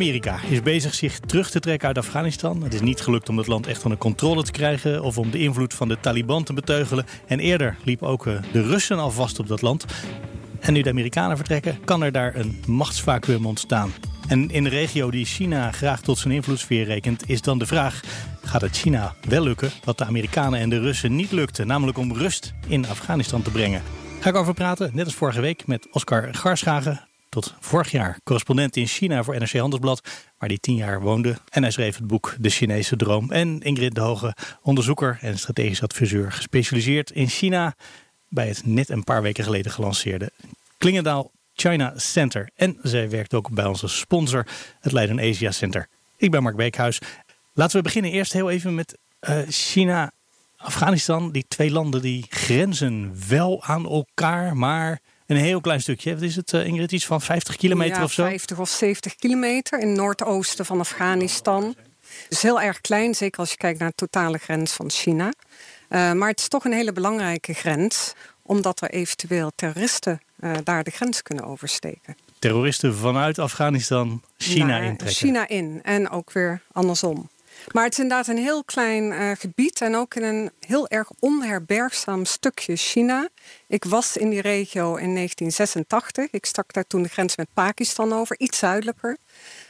Amerika 0.00 0.40
is 0.48 0.62
bezig 0.62 0.94
zich 0.94 1.18
terug 1.18 1.50
te 1.50 1.60
trekken 1.60 1.88
uit 1.88 1.98
Afghanistan. 1.98 2.62
Het 2.62 2.74
is 2.74 2.80
niet 2.80 3.00
gelukt 3.00 3.28
om 3.28 3.38
het 3.38 3.46
land 3.46 3.66
echt 3.66 3.82
onder 3.84 3.98
controle 3.98 4.42
te 4.42 4.50
krijgen 4.50 5.02
of 5.02 5.18
om 5.18 5.30
de 5.30 5.38
invloed 5.38 5.74
van 5.74 5.88
de 5.88 6.00
Taliban 6.00 6.44
te 6.44 6.52
beteugelen. 6.52 7.06
En 7.26 7.38
eerder 7.38 7.76
liepen 7.84 8.06
ook 8.06 8.26
eh, 8.26 8.34
de 8.52 8.62
Russen 8.62 8.98
al 8.98 9.10
vast 9.10 9.38
op 9.38 9.48
dat 9.48 9.62
land. 9.62 9.84
En 10.60 10.72
nu 10.72 10.82
de 10.82 10.90
Amerikanen 10.90 11.36
vertrekken, 11.36 11.78
kan 11.84 12.02
er 12.02 12.12
daar 12.12 12.36
een 12.36 12.62
machtsvacuum 12.66 13.46
ontstaan. 13.46 13.92
En 14.28 14.50
in 14.50 14.64
de 14.64 14.70
regio 14.70 15.10
die 15.10 15.24
China 15.24 15.72
graag 15.72 16.00
tot 16.00 16.18
zijn 16.18 16.34
invloedssfeer 16.34 16.84
rekent, 16.84 17.28
is 17.28 17.42
dan 17.42 17.58
de 17.58 17.66
vraag: 17.66 18.00
gaat 18.44 18.60
het 18.60 18.76
China 18.76 19.14
wel 19.28 19.42
lukken 19.42 19.70
wat 19.84 19.98
de 19.98 20.04
Amerikanen 20.04 20.60
en 20.60 20.68
de 20.68 20.80
Russen 20.80 21.16
niet 21.16 21.32
lukte, 21.32 21.64
namelijk 21.64 21.98
om 21.98 22.12
rust 22.12 22.54
in 22.66 22.86
Afghanistan 22.86 23.42
te 23.42 23.50
brengen? 23.50 23.82
Ga 24.20 24.28
ik 24.28 24.36
over 24.36 24.54
praten, 24.54 24.90
net 24.92 25.04
als 25.04 25.14
vorige 25.14 25.40
week, 25.40 25.66
met 25.66 25.88
Oscar 25.90 26.34
Garschagen, 26.34 27.09
tot 27.30 27.54
vorig 27.60 27.90
jaar 27.90 28.20
correspondent 28.24 28.76
in 28.76 28.86
China 28.86 29.22
voor 29.22 29.38
NRC 29.38 29.52
Handelsblad, 29.52 30.00
waar 30.38 30.48
hij 30.48 30.58
tien 30.58 30.74
jaar 30.74 31.00
woonde. 31.00 31.38
En 31.48 31.62
hij 31.62 31.70
schreef 31.70 31.96
het 31.96 32.06
boek 32.06 32.36
De 32.38 32.50
Chinese 32.50 32.96
Droom. 32.96 33.30
En 33.30 33.60
Ingrid 33.60 33.94
de 33.94 34.00
Hoge, 34.00 34.36
onderzoeker 34.62 35.18
en 35.20 35.38
strategisch 35.38 35.82
adviseur, 35.82 36.32
gespecialiseerd 36.32 37.10
in 37.10 37.28
China 37.28 37.74
bij 38.28 38.48
het 38.48 38.66
net 38.66 38.88
een 38.88 39.04
paar 39.04 39.22
weken 39.22 39.44
geleden 39.44 39.72
gelanceerde 39.72 40.32
Klingendaal 40.78 41.30
China 41.54 41.92
Center. 41.96 42.50
En 42.54 42.78
zij 42.82 43.10
werkt 43.10 43.34
ook 43.34 43.50
bij 43.50 43.64
onze 43.64 43.88
sponsor, 43.88 44.46
het 44.80 44.92
Leiden 44.92 45.20
Asia 45.20 45.50
Center. 45.50 45.88
Ik 46.16 46.30
ben 46.30 46.42
Mark 46.42 46.56
Beekhuis. 46.56 47.00
Laten 47.52 47.76
we 47.76 47.82
beginnen 47.82 48.10
eerst 48.10 48.32
heel 48.32 48.50
even 48.50 48.74
met 48.74 48.98
uh, 49.20 49.38
China. 49.48 50.12
Afghanistan, 50.56 51.32
die 51.32 51.44
twee 51.48 51.70
landen 51.70 52.02
die 52.02 52.26
grenzen 52.28 53.14
wel 53.28 53.62
aan 53.64 53.86
elkaar, 53.86 54.56
maar 54.56 55.00
een 55.30 55.36
heel 55.36 55.60
klein 55.60 55.80
stukje. 55.80 56.14
Wat 56.14 56.22
is 56.22 56.36
het, 56.36 56.52
uh, 56.52 56.66
Ingrid? 56.66 56.92
Iets 56.92 57.06
van 57.06 57.20
50 57.20 57.56
kilometer 57.56 57.96
ja, 57.96 58.04
of 58.04 58.12
zo? 58.12 58.24
50 58.24 58.58
of 58.58 58.68
70 58.68 59.14
kilometer 59.14 59.80
in 59.80 59.88
het 59.88 59.96
noordoosten 59.96 60.66
van 60.66 60.80
Afghanistan. 60.80 61.74
Dus 62.28 62.42
heel 62.42 62.60
erg 62.60 62.80
klein, 62.80 63.14
zeker 63.14 63.40
als 63.40 63.50
je 63.50 63.56
kijkt 63.56 63.78
naar 63.78 63.88
de 63.88 63.94
totale 63.94 64.38
grens 64.38 64.72
van 64.72 64.90
China. 64.90 65.32
Uh, 65.88 66.12
maar 66.12 66.28
het 66.28 66.40
is 66.40 66.48
toch 66.48 66.64
een 66.64 66.72
hele 66.72 66.92
belangrijke 66.92 67.52
grens, 67.52 68.12
omdat 68.42 68.82
er 68.82 68.90
eventueel 68.90 69.50
terroristen 69.54 70.20
uh, 70.40 70.52
daar 70.64 70.84
de 70.84 70.90
grens 70.90 71.22
kunnen 71.22 71.44
oversteken. 71.44 72.16
Terroristen 72.38 72.94
vanuit 72.94 73.38
Afghanistan 73.38 74.22
China 74.36 74.78
intrekken. 74.78 75.16
China 75.16 75.48
in 75.48 75.80
en 75.82 76.10
ook 76.10 76.32
weer 76.32 76.62
andersom. 76.72 77.28
Maar 77.72 77.84
het 77.84 77.92
is 77.92 77.98
inderdaad 77.98 78.28
een 78.28 78.42
heel 78.42 78.64
klein 78.64 79.12
uh, 79.12 79.30
gebied 79.38 79.80
en 79.80 79.96
ook 79.96 80.14
in 80.14 80.22
een 80.22 80.50
heel 80.60 80.88
erg 80.88 81.10
onherbergzaam 81.18 82.24
stukje 82.24 82.76
China. 82.76 83.28
Ik 83.66 83.84
was 83.84 84.16
in 84.16 84.30
die 84.30 84.40
regio 84.40 84.96
in 84.96 85.14
1986. 85.14 86.30
Ik 86.30 86.46
stak 86.46 86.72
daar 86.72 86.86
toen 86.86 87.02
de 87.02 87.08
grens 87.08 87.36
met 87.36 87.48
Pakistan 87.54 88.12
over, 88.12 88.38
iets 88.38 88.58
zuidelijker. 88.58 89.16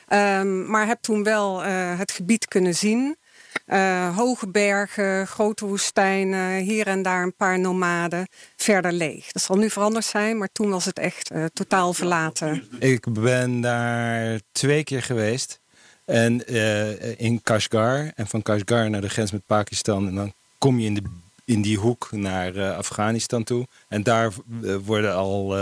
Um, 0.08 0.70
maar 0.70 0.86
heb 0.86 0.98
toen 1.00 1.22
wel 1.22 1.64
uh, 1.64 1.98
het 1.98 2.12
gebied 2.12 2.48
kunnen 2.48 2.74
zien. 2.74 3.16
Uh, 3.66 4.16
hoge 4.16 4.48
bergen, 4.48 5.26
grote 5.26 5.66
woestijnen, 5.66 6.60
hier 6.60 6.86
en 6.86 7.02
daar 7.02 7.22
een 7.22 7.36
paar 7.36 7.58
nomaden, 7.58 8.28
verder 8.56 8.92
leeg. 8.92 9.32
Dat 9.32 9.42
zal 9.42 9.56
nu 9.56 9.70
veranderd 9.70 10.04
zijn, 10.04 10.38
maar 10.38 10.48
toen 10.52 10.70
was 10.70 10.84
het 10.84 10.98
echt 10.98 11.30
totaal 11.52 11.92
verlaten. 11.92 12.68
Ik 12.78 13.12
ben 13.12 13.60
daar 13.60 14.40
twee 14.52 14.84
keer 14.84 15.02
geweest. 15.02 15.60
En 16.10 16.42
uh, 16.46 17.20
in 17.20 17.42
Kashgar. 17.42 18.12
En 18.14 18.26
van 18.26 18.42
Kashgar 18.42 18.90
naar 18.90 19.00
de 19.00 19.08
grens 19.08 19.30
met 19.30 19.46
Pakistan. 19.46 20.06
En 20.06 20.14
dan 20.14 20.32
kom 20.58 20.78
je 20.78 20.86
in, 20.86 20.94
de, 20.94 21.02
in 21.44 21.62
die 21.62 21.78
hoek 21.78 22.08
naar 22.12 22.56
uh, 22.56 22.76
Afghanistan 22.76 23.44
toe. 23.44 23.66
En 23.88 24.02
daar 24.02 24.32
uh, 24.62 24.76
worden 24.84 25.14
al. 25.14 25.56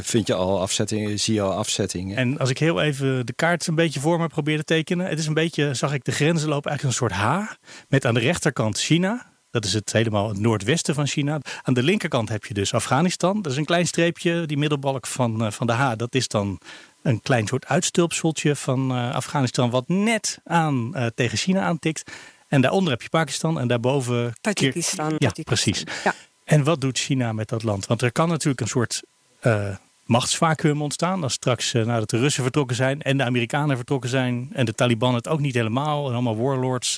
vind 0.00 0.26
je 0.26 0.34
al 0.34 0.60
afzettingen, 0.60 1.20
zie 1.20 1.34
je 1.34 1.40
al 1.40 1.52
afzettingen. 1.52 2.16
En 2.16 2.38
als 2.38 2.50
ik 2.50 2.58
heel 2.58 2.80
even 2.80 3.26
de 3.26 3.32
kaart 3.32 3.66
een 3.66 3.74
beetje 3.74 4.00
voor 4.00 4.18
me 4.18 4.26
probeer 4.26 4.58
te 4.58 4.64
tekenen. 4.64 5.06
Het 5.06 5.18
is 5.18 5.26
een 5.26 5.34
beetje, 5.34 5.74
zag 5.74 5.92
ik 5.92 6.04
de 6.04 6.12
grenzen 6.12 6.48
lopen, 6.48 6.70
eigenlijk 6.70 7.00
een 7.00 7.08
soort 7.08 7.20
H. 7.20 7.52
Met 7.88 8.06
aan 8.06 8.14
de 8.14 8.20
rechterkant 8.20 8.78
China. 8.78 9.32
Dat 9.50 9.64
is 9.64 9.72
het 9.72 9.92
helemaal 9.92 10.28
het 10.28 10.38
noordwesten 10.38 10.94
van 10.94 11.06
China. 11.06 11.40
Aan 11.62 11.74
de 11.74 11.82
linkerkant 11.82 12.28
heb 12.28 12.44
je 12.44 12.54
dus 12.54 12.74
Afghanistan. 12.74 13.42
Dat 13.42 13.52
is 13.52 13.58
een 13.58 13.64
klein 13.64 13.86
streepje, 13.86 14.46
die 14.46 14.56
middelbalk 14.56 15.06
van, 15.06 15.52
van 15.52 15.66
de 15.66 15.72
H. 15.72 15.92
Dat 15.96 16.14
is 16.14 16.28
dan 16.28 16.58
een 17.04 17.20
klein 17.22 17.46
soort 17.46 17.66
uitstulpseltje 17.66 18.56
van 18.56 18.92
uh, 18.92 19.14
Afghanistan, 19.14 19.70
wat 19.70 19.88
net 19.88 20.38
aan 20.44 20.92
uh, 20.94 21.06
tegen 21.14 21.38
China 21.38 21.60
aantikt. 21.60 22.10
En 22.48 22.60
daaronder 22.60 22.90
heb 22.90 23.02
je 23.02 23.08
Pakistan 23.08 23.60
en 23.60 23.68
daarboven. 23.68 24.34
Tajikistan. 24.40 25.10
Ja, 25.10 25.30
Tajikistan. 25.30 25.44
precies. 25.44 25.84
Ja. 26.04 26.14
En 26.44 26.64
wat 26.64 26.80
doet 26.80 26.98
China 26.98 27.32
met 27.32 27.48
dat 27.48 27.62
land? 27.62 27.86
Want 27.86 28.02
er 28.02 28.12
kan 28.12 28.28
natuurlijk 28.28 28.60
een 28.60 28.68
soort 28.68 29.02
uh, 29.42 29.76
machtsvacuum 30.04 30.82
ontstaan. 30.82 31.22
Als 31.22 31.32
straks 31.32 31.72
nadat 31.72 32.10
de 32.10 32.18
Russen 32.18 32.42
vertrokken 32.42 32.76
zijn 32.76 33.02
en 33.02 33.16
de 33.16 33.24
Amerikanen 33.24 33.76
vertrokken 33.76 34.10
zijn. 34.10 34.48
En 34.52 34.64
de 34.64 34.74
Taliban 34.74 35.14
het 35.14 35.28
ook 35.28 35.40
niet 35.40 35.54
helemaal. 35.54 36.06
En 36.06 36.12
allemaal 36.12 36.36
warlords 36.36 36.94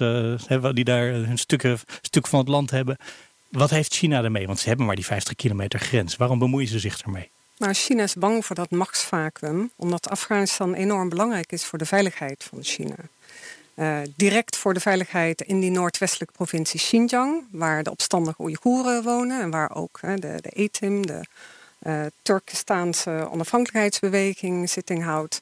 die 0.73 0.85
daar 0.85 1.07
hun 1.07 1.39
stukken, 1.39 1.79
stuk 2.01 2.27
van 2.27 2.39
het 2.39 2.49
land 2.49 2.71
hebben. 2.71 2.97
Wat 3.51 3.71
heeft 3.71 3.95
China 3.95 4.23
ermee? 4.23 4.47
Want 4.47 4.59
ze 4.59 4.69
hebben 4.69 4.87
maar 4.87 4.97
die 4.97 5.05
50 5.05 5.35
kilometer 5.35 5.81
grens. 5.81 6.17
Waarom 6.17 6.39
bemoeien 6.39 6.69
ze 6.69 6.79
zich 6.79 7.01
ermee? 7.01 7.31
Nou, 7.59 7.73
China 7.73 8.03
is 8.03 8.15
bang 8.15 8.47
voor 8.47 8.57
dat 8.57 8.71
machtsvacuum, 8.71 9.71
omdat 9.77 10.09
Afghanistan 10.09 10.75
enorm 10.75 11.09
belangrijk 11.09 11.53
is 11.53 11.65
voor 11.65 11.79
de 11.79 11.87
veiligheid 11.87 12.45
van 12.45 12.63
China. 12.63 12.95
Uh, 13.75 13.99
direct 14.17 14.57
voor 14.57 14.75
de 14.75 14.81
veiligheid 14.81 15.41
in 15.41 15.61
die 15.61 15.71
noordwestelijke 15.71 16.35
provincie 16.35 16.81
Xinjiang, 16.81 17.45
waar 17.51 17.83
de 17.83 17.91
opstandige 17.91 18.43
Oeigoeren 18.43 19.03
wonen 19.03 19.41
en 19.41 19.51
waar 19.51 19.75
ook 19.75 20.01
de, 20.01 20.39
de 20.41 20.51
ETIM, 20.51 21.07
de 21.07 21.21
uh, 21.83 22.01
Turkestaanse 22.23 23.29
onafhankelijkheidsbeweging, 23.31 24.71
zitting 24.71 25.05
houdt. 25.05 25.41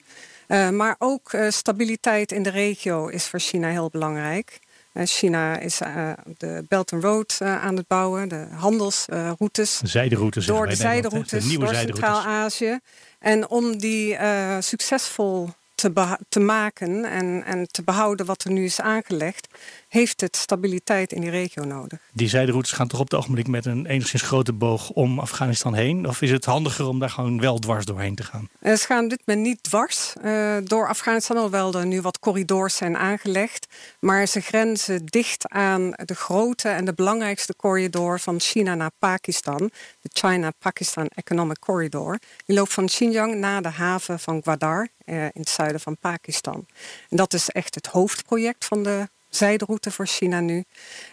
maar 0.48 0.96
ook 0.98 1.36
stabiliteit 1.48 2.32
in 2.32 2.42
de 2.42 2.50
regio 2.50 3.06
is 3.06 3.26
voor 3.26 3.40
China 3.40 3.68
heel 3.68 3.88
belangrijk. 3.90 4.60
China 5.02 5.60
is 5.60 5.80
uh, 5.80 6.12
de 6.36 6.64
Belt 6.68 6.92
and 6.92 7.02
Road 7.02 7.38
uh, 7.42 7.64
aan 7.64 7.76
het 7.76 7.86
bouwen, 7.86 8.28
de 8.28 8.46
handelsroutes. 8.50 9.80
Zijderoutes. 9.82 10.46
Door 10.46 10.66
de 10.66 10.74
zijderoutes, 10.74 11.52
door 11.52 11.74
Centraal-Azië. 11.74 12.78
En 13.18 13.48
om 13.48 13.78
die 13.78 14.16
succesvol 14.58 15.48
te, 15.74 16.16
te 16.28 16.40
maken 16.40 17.04
en, 17.04 17.44
en 17.44 17.66
te 17.66 17.82
behouden 17.82 18.26
wat 18.26 18.44
er 18.44 18.50
nu 18.50 18.64
is 18.64 18.80
aangelegd, 18.80 19.48
heeft 19.88 20.20
het 20.20 20.36
stabiliteit 20.36 21.12
in 21.12 21.20
die 21.20 21.30
regio 21.30 21.64
nodig. 21.64 21.98
Die 22.12 22.28
zijderoutes 22.28 22.72
gaan 22.72 22.88
toch 22.88 23.00
op 23.00 23.10
het 23.10 23.18
ogenblik 23.20 23.46
met 23.46 23.66
een 23.66 23.86
enigszins 23.86 24.22
grote 24.22 24.52
boog 24.52 24.90
om 24.90 25.18
Afghanistan 25.18 25.74
heen? 25.74 26.08
Of 26.08 26.22
is 26.22 26.30
het 26.30 26.44
handiger 26.44 26.86
om 26.86 26.98
daar 26.98 27.10
gewoon 27.10 27.40
wel 27.40 27.58
dwars 27.58 27.84
doorheen 27.84 28.14
te 28.14 28.22
gaan? 28.22 28.48
Uh, 28.60 28.74
ze 28.74 28.86
gaan 28.86 29.08
dit 29.08 29.22
moment 29.24 29.46
niet 29.46 29.62
dwars 29.62 30.12
uh, 30.24 30.56
door 30.64 30.88
Afghanistan, 30.88 31.36
alhoewel 31.36 31.74
er 31.74 31.86
nu 31.86 32.00
wat 32.00 32.18
corridors 32.18 32.76
zijn 32.76 32.96
aangelegd. 32.96 33.66
Maar 34.00 34.26
ze 34.26 34.40
grenzen 34.40 35.06
dicht 35.06 35.48
aan 35.48 35.90
de 35.90 36.14
grote 36.14 36.68
en 36.68 36.84
de 36.84 36.92
belangrijkste 36.94 37.56
corridor 37.56 38.20
van 38.20 38.40
China 38.40 38.74
naar 38.74 38.90
Pakistan. 38.98 39.70
De 40.00 40.10
China-Pakistan 40.12 41.06
Economic 41.14 41.58
Corridor. 41.58 42.18
Die 42.46 42.56
loopt 42.56 42.72
van 42.72 42.86
Xinjiang 42.86 43.34
naar 43.34 43.62
de 43.62 43.68
haven 43.68 44.20
van 44.20 44.42
Gwadar 44.42 44.88
in 45.04 45.30
het 45.32 45.48
zuiden 45.48 45.80
van 45.80 45.96
Pakistan. 45.96 46.66
En 47.10 47.16
dat 47.16 47.32
is 47.32 47.50
echt 47.50 47.74
het 47.74 47.86
hoofdproject 47.86 48.64
van 48.64 48.82
de 48.82 49.08
zijderoute 49.36 49.90
voor 49.90 50.06
China 50.06 50.40
nu. 50.40 50.64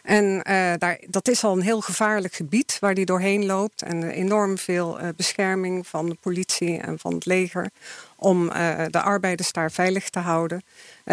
En 0.03 0.23
uh, 0.23 0.73
daar, 0.77 0.99
dat 1.07 1.27
is 1.27 1.43
al 1.43 1.53
een 1.53 1.61
heel 1.61 1.81
gevaarlijk 1.81 2.33
gebied 2.33 2.77
waar 2.79 2.93
die 2.93 3.05
doorheen 3.05 3.45
loopt. 3.45 3.81
En 3.81 4.09
enorm 4.09 4.57
veel 4.57 5.01
uh, 5.01 5.07
bescherming 5.15 5.87
van 5.87 6.09
de 6.09 6.17
politie 6.21 6.77
en 6.77 6.99
van 6.99 7.13
het 7.13 7.25
leger. 7.25 7.69
Om 8.15 8.47
de 8.89 9.01
arbeiders 9.01 9.51
daar 9.51 9.71
veilig 9.71 10.09
te 10.09 10.19
houden. 10.19 10.63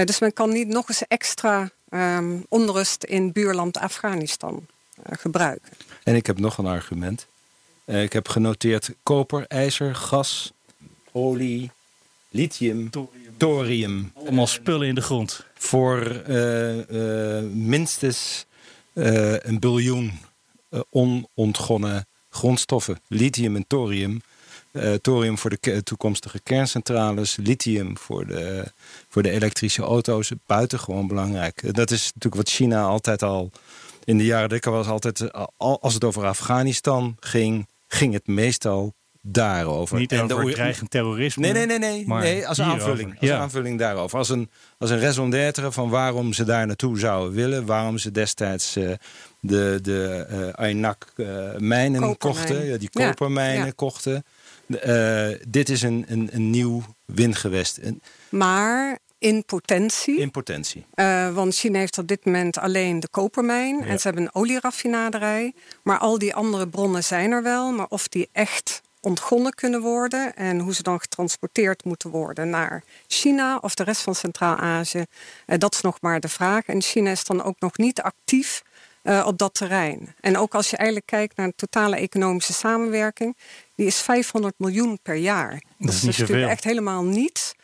dus 0.04 0.18
men 0.18 0.32
kan 0.32 0.52
niet 0.52 0.68
nog 0.68 0.88
eens 0.88 1.06
extra 1.06 1.70
um, 1.90 2.44
onrust 2.48 3.04
in 3.04 3.32
buurland 3.32 3.78
Afghanistan 3.78 4.66
gebruiken. 5.10 5.72
En 6.02 6.14
ik 6.14 6.26
heb 6.26 6.38
nog 6.38 6.58
een 6.58 6.66
argument. 6.66 7.26
ik 7.84 8.12
heb 8.12 8.28
genoteerd 8.28 8.90
koper, 9.02 9.44
ijzer, 9.46 9.94
gas, 9.94 10.52
olie, 11.12 11.70
lithium, 12.30 12.90
thorium. 12.90 13.34
thorium. 13.36 14.12
Allemaal 14.14 14.46
spullen 14.46 14.88
in 14.88 14.94
de 14.94 15.00
grond. 15.00 15.44
Voor 15.54 16.22
uh, 16.28 16.88
uh, 16.88 17.50
minstens 17.52 18.46
uh, 18.94 19.38
een 19.38 19.58
biljoen 19.58 20.12
onontgonnen 20.90 22.06
grondstoffen. 22.30 23.00
Lithium 23.08 23.56
en 23.56 23.64
thorium. 23.66 24.20
thorium 25.00 25.38
voor 25.38 25.50
de 25.50 25.82
toekomstige 25.82 26.40
kerncentrales. 26.40 27.36
Lithium 27.36 27.98
voor 27.98 28.26
de, 28.26 28.72
voor 29.08 29.22
de 29.22 29.30
elektrische 29.30 29.82
auto's. 29.82 30.32
Buitengewoon 30.46 31.06
belangrijk. 31.06 31.74
Dat 31.74 31.90
is 31.90 32.04
natuurlijk 32.04 32.34
wat 32.34 32.48
China 32.48 32.82
altijd 32.82 33.22
al 33.22 33.50
In 34.04 34.18
de 34.18 34.24
jaren 34.24 34.48
dikker 34.48 34.72
was 34.72 34.86
altijd, 34.86 35.32
als 35.58 35.94
het 35.94 36.04
over 36.04 36.26
Afghanistan 36.26 37.16
ging, 37.20 37.68
ging 37.88 38.12
het 38.12 38.26
meestal 38.26 38.94
daarover. 39.20 39.98
Niet 39.98 40.14
over 40.14 40.44
de, 40.44 40.52
dreigend 40.52 40.90
terrorisme. 40.90 41.42
Nee, 41.42 41.66
nee, 41.66 41.78
nee, 41.78 42.06
nee. 42.06 42.18
nee 42.18 42.48
als 42.48 42.60
aanvulling. 42.60 43.20
Als 43.20 43.30
aanvulling 43.30 43.78
daarover. 43.78 44.18
Als 44.18 44.28
een, 44.28 44.50
als 44.78 44.90
een 44.90 45.00
raison 45.00 45.30
d'être 45.30 45.72
van 45.72 45.88
waarom 45.88 46.32
ze 46.32 46.44
daar 46.44 46.66
naartoe 46.66 46.98
zouden 46.98 47.32
willen. 47.32 47.66
Waarom 47.66 47.98
ze 47.98 48.10
destijds 48.10 48.76
uh, 48.76 48.92
de, 49.40 49.78
de 49.82 50.26
uh, 50.30 50.52
Aynak 50.52 51.12
uh, 51.16 51.56
mijnen 51.56 52.16
kochten. 52.16 52.78
die 52.78 52.90
kopermijnen 52.90 53.74
kochten. 53.74 54.24
dit 55.48 55.68
is 55.68 55.82
een, 55.82 56.04
een, 56.08 56.28
een 56.32 56.50
nieuw 56.50 56.82
windgewest. 57.04 57.80
Maar 58.28 58.98
in 59.18 59.44
potentie. 59.44 60.18
In 60.18 60.30
potentie. 60.30 60.86
Uh, 60.94 61.34
want 61.34 61.54
China 61.54 61.78
heeft 61.78 61.98
op 61.98 62.06
dit 62.06 62.24
moment 62.24 62.58
alleen 62.58 63.00
de 63.00 63.08
kopermijn. 63.08 63.82
En 63.84 64.00
ze 64.00 64.06
hebben 64.06 64.24
een 64.24 64.34
olieraffinaderij. 64.34 65.54
Maar 65.82 65.98
al 65.98 66.18
die 66.18 66.34
andere 66.34 66.68
bronnen 66.68 67.04
zijn 67.04 67.30
er 67.30 67.42
wel. 67.42 67.72
Maar 67.72 67.86
of 67.88 68.08
die 68.08 68.28
echt 68.32 68.80
ontgonnen 69.00 69.54
kunnen 69.54 69.80
worden 69.80 70.36
en 70.36 70.58
hoe 70.58 70.74
ze 70.74 70.82
dan 70.82 71.00
getransporteerd 71.00 71.84
moeten 71.84 72.10
worden 72.10 72.50
naar 72.50 72.82
China 73.06 73.56
of 73.56 73.74
de 73.74 73.84
rest 73.84 74.02
van 74.02 74.14
Centraal-Azië, 74.14 75.04
uh, 75.46 75.58
dat 75.58 75.74
is 75.74 75.80
nog 75.80 76.00
maar 76.00 76.20
de 76.20 76.28
vraag. 76.28 76.64
En 76.64 76.82
China 76.82 77.10
is 77.10 77.24
dan 77.24 77.42
ook 77.42 77.60
nog 77.60 77.76
niet 77.76 78.00
actief 78.00 78.62
uh, 79.02 79.24
op 79.26 79.38
dat 79.38 79.54
terrein. 79.54 80.14
En 80.20 80.36
ook 80.36 80.54
als 80.54 80.70
je 80.70 80.76
eigenlijk 80.76 81.06
kijkt 81.06 81.36
naar 81.36 81.46
de 81.46 81.54
totale 81.56 81.96
economische 81.96 82.52
samenwerking, 82.52 83.36
die 83.74 83.86
is 83.86 84.00
500 84.00 84.54
miljoen 84.58 84.98
per 85.02 85.14
jaar. 85.14 85.50
Dat, 85.50 85.62
dat 85.78 85.94
is, 85.94 86.04
is 86.04 86.18
natuurlijk 86.18 86.50
echt 86.50 86.64
helemaal 86.64 87.04
niets. 87.04 87.54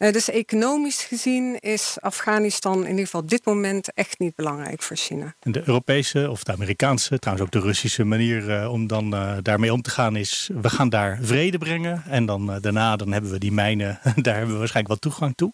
Uh, 0.00 0.12
dus 0.12 0.30
economisch 0.30 1.02
gezien 1.02 1.58
is 1.58 1.96
Afghanistan 2.00 2.82
in 2.82 2.88
ieder 2.88 3.04
geval 3.04 3.20
op 3.20 3.30
dit 3.30 3.44
moment 3.44 3.92
echt 3.94 4.18
niet 4.18 4.34
belangrijk 4.34 4.82
voor 4.82 4.96
China. 4.96 5.34
En 5.40 5.52
de 5.52 5.62
Europese 5.66 6.30
of 6.30 6.44
de 6.44 6.52
Amerikaanse, 6.52 7.18
trouwens 7.18 7.46
ook 7.46 7.52
de 7.52 7.66
Russische 7.66 8.04
manier 8.04 8.62
uh, 8.62 8.72
om 8.72 8.86
dan 8.86 9.14
uh, 9.14 9.36
daarmee 9.42 9.72
om 9.72 9.82
te 9.82 9.90
gaan 9.90 10.16
is... 10.16 10.50
we 10.60 10.70
gaan 10.70 10.88
daar 10.88 11.18
vrede 11.22 11.58
brengen 11.58 12.02
en 12.08 12.26
dan 12.26 12.58
daarna 12.60 12.96
dan 12.96 13.12
hebben 13.12 13.30
we 13.30 13.38
die 13.38 13.52
mijnen, 13.52 14.00
daar 14.22 14.34
hebben 14.34 14.52
we 14.52 14.58
waarschijnlijk 14.58 14.88
wat 14.88 15.00
toegang 15.00 15.32
toe. 15.36 15.52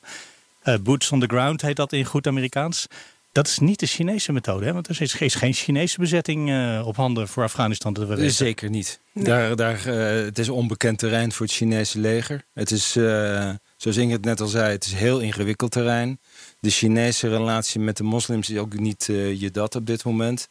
boots 0.82 1.12
on 1.12 1.20
the 1.20 1.26
ground 1.26 1.62
heet 1.62 1.76
dat 1.76 1.92
in 1.92 2.04
goed 2.04 2.26
Amerikaans. 2.26 2.86
Dat 3.32 3.46
is 3.46 3.58
niet 3.58 3.80
de 3.80 3.86
Chinese 3.86 4.32
methode, 4.32 4.64
hè? 4.66 4.72
want 4.72 4.88
er 4.88 5.02
is, 5.22 5.34
geen 5.34 5.52
Chinese 5.52 5.98
bezetting 5.98 6.50
op 6.84 6.96
handen 6.96 7.28
voor 7.28 7.42
Afghanistan. 7.42 7.92
Dat 7.92 8.08
we 8.08 8.14
weten. 8.14 8.32
Zeker 8.34 8.70
niet. 8.70 9.00
Nee. 9.12 9.24
Daar, 9.24 9.56
daar, 9.56 9.84
het 10.24 10.38
is 10.38 10.48
onbekend 10.48 10.98
terrein 10.98 11.32
voor 11.32 11.46
het 11.46 11.54
Chinese 11.54 11.98
leger. 11.98 12.44
Het 12.52 12.70
is 12.70 12.96
zoals 13.76 13.96
Inge 13.96 14.12
het 14.12 14.24
net 14.24 14.40
al 14.40 14.46
zei, 14.46 14.72
het 14.72 14.84
is 14.84 14.92
heel 14.92 15.20
ingewikkeld 15.20 15.70
terrein. 15.70 16.20
De 16.60 16.70
Chinese 16.70 17.28
relatie 17.28 17.80
met 17.80 17.96
de 17.96 18.02
moslims 18.02 18.50
is 18.50 18.58
ook 18.58 18.78
niet 18.78 19.08
uh, 19.08 19.40
je 19.40 19.50
dat 19.50 19.74
op 19.74 19.86
dit 19.86 20.04
moment. 20.04 20.48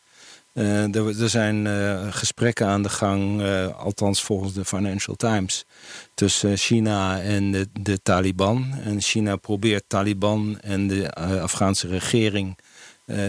Uh, 0.53 0.95
er, 0.95 1.21
er, 1.21 1.29
zijn 1.29 1.65
uh, 1.65 2.07
gesprekken 2.09 2.67
aan 2.67 2.83
de 2.83 2.89
gang, 2.89 3.43
althans 3.71 4.23
volgens 4.23 4.53
de 4.53 4.65
Financial 4.65 5.15
Times, 5.15 5.65
tussen 6.13 6.57
China 6.57 7.21
en 7.21 7.51
de, 7.51 7.67
de, 7.81 8.01
Taliban. 8.01 8.73
En 8.83 9.01
China 9.01 9.35
probeert 9.35 9.83
Taliban 9.87 10.59
en 10.59 10.87
de 10.87 11.13
Afghaanse 11.41 11.87
regering 11.87 12.57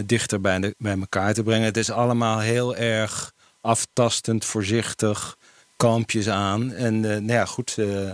dichter 0.06 0.40
bij, 0.40 0.58
de, 0.58 0.74
bij 0.78 0.98
elkaar 0.98 1.34
te 1.34 1.42
brengen. 1.42 1.64
Het 1.64 1.76
is 1.76 1.90
allemaal 1.90 2.38
heel 2.38 2.76
erg 2.76 3.32
aftastend, 3.60 4.44
voorzichtig, 4.44 5.36
kampjes 5.76 6.28
aan. 6.28 6.72
En 6.72 7.00
nou 7.00 7.26
ja, 7.26 7.44
goed, 7.44 7.74
eh, 7.78 8.10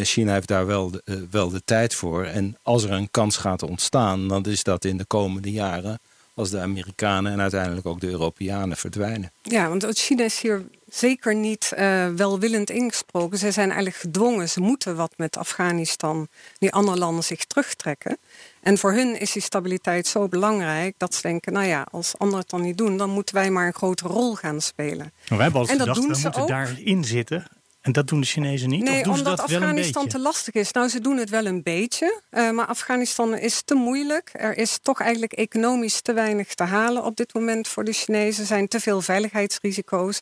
China 0.00 0.32
heeft 0.32 0.48
daar 0.48 0.66
wel 0.66 0.90
de, 0.90 1.02
eh, 1.04 1.16
wel 1.30 1.48
de 1.48 1.62
tijd 1.64 1.94
voor. 1.94 2.24
En 2.24 2.56
als 2.62 2.82
er 2.82 2.90
een 2.90 3.10
kans 3.10 3.36
gaat 3.36 3.62
ontstaan, 3.62 4.28
dan 4.28 4.44
is 4.44 4.62
dat 4.62 4.84
in 4.84 4.96
de 4.96 5.04
komende 5.04 5.50
jaren 5.50 5.98
als 6.34 6.50
de 6.50 6.60
Amerikanen 6.60 7.32
en 7.32 7.40
uiteindelijk 7.40 7.86
ook 7.86 8.00
de 8.00 8.08
Europeanen 8.08 8.76
verdwijnen. 8.76 9.32
Ja, 9.42 9.68
want 9.68 9.98
China 9.98 10.24
is 10.24 10.40
hier 10.40 10.64
zeker 10.88 11.34
niet 11.34 11.72
uh, 11.78 12.08
welwillend 12.08 12.70
ingesproken. 12.70 13.38
Ze 13.38 13.50
zijn 13.50 13.66
eigenlijk 13.66 13.96
gedwongen. 13.96 14.48
Ze 14.48 14.60
moeten 14.60 14.96
wat 14.96 15.12
met 15.16 15.36
Afghanistan, 15.36 16.28
die 16.58 16.72
andere 16.72 16.98
landen 16.98 17.24
zich 17.24 17.44
terugtrekken. 17.44 18.18
En 18.60 18.78
voor 18.78 18.92
hun 18.92 19.20
is 19.20 19.32
die 19.32 19.42
stabiliteit 19.42 20.06
zo 20.06 20.28
belangrijk 20.28 20.94
dat 20.98 21.14
ze 21.14 21.22
denken: 21.22 21.52
nou 21.52 21.66
ja, 21.66 21.86
als 21.90 22.18
anderen 22.18 22.40
het 22.40 22.50
dan 22.50 22.62
niet 22.62 22.78
doen, 22.78 22.96
dan 22.96 23.10
moeten 23.10 23.34
wij 23.34 23.50
maar 23.50 23.66
een 23.66 23.74
grotere 23.74 24.12
rol 24.12 24.34
gaan 24.34 24.60
spelen. 24.60 25.12
Maar 25.28 25.38
wij 25.38 25.42
hebben 25.42 25.60
al 25.60 25.66
gedacht, 25.66 25.98
we 25.98 26.06
moeten 26.06 26.46
daarin 26.46 27.04
zitten. 27.04 27.46
En 27.82 27.92
dat 27.92 28.06
doen 28.06 28.20
de 28.20 28.26
Chinezen 28.26 28.68
niet? 28.68 28.82
Nee, 28.82 28.98
of 28.98 29.02
doen 29.02 29.14
omdat 29.14 29.40
ze 29.40 29.46
dat 29.46 29.56
Afghanistan 29.56 30.08
te 30.08 30.18
lastig 30.18 30.54
is. 30.54 30.72
Nou, 30.72 30.88
ze 30.88 31.00
doen 31.00 31.16
het 31.16 31.30
wel 31.30 31.46
een 31.46 31.62
beetje. 31.62 32.20
Uh, 32.30 32.50
maar 32.50 32.66
Afghanistan 32.66 33.36
is 33.36 33.62
te 33.62 33.74
moeilijk. 33.74 34.30
Er 34.32 34.56
is 34.56 34.78
toch 34.82 35.00
eigenlijk 35.00 35.32
economisch 35.32 36.00
te 36.00 36.12
weinig 36.12 36.54
te 36.54 36.62
halen 36.62 37.04
op 37.04 37.16
dit 37.16 37.34
moment 37.34 37.68
voor 37.68 37.84
de 37.84 37.92
Chinezen. 37.92 38.40
Er 38.40 38.46
zijn 38.46 38.68
te 38.68 38.80
veel 38.80 39.00
veiligheidsrisico's. 39.00 40.20